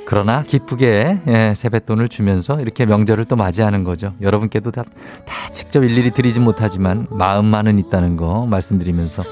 [0.05, 4.13] 그러나 기쁘게 예, 세뱃돈을 주면서 이렇게 명절을 또 맞이하는 거죠.
[4.21, 4.83] 여러분께도 다,
[5.25, 9.23] 다 직접 일일이 드리진 못하지만 마음만은 있다는 거 말씀드리면서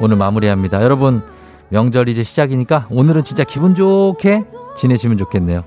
[0.00, 0.82] 오늘 마무리합니다.
[0.82, 1.22] 여러분
[1.70, 4.44] 명절 이제 시작이니까 오늘은 진짜 기분 좋게
[4.76, 5.64] 지내시면 좋겠네요.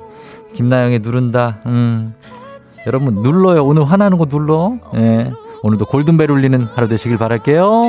[0.53, 1.59] 김나영의 누른다.
[1.65, 2.13] 음.
[2.85, 3.63] 여러분 눌러요.
[3.65, 4.77] 오늘 화나는 거 눌러.
[4.95, 5.31] 예.
[5.61, 7.83] 오늘도 골든벨 울리는 하루 되시길 바랄게요.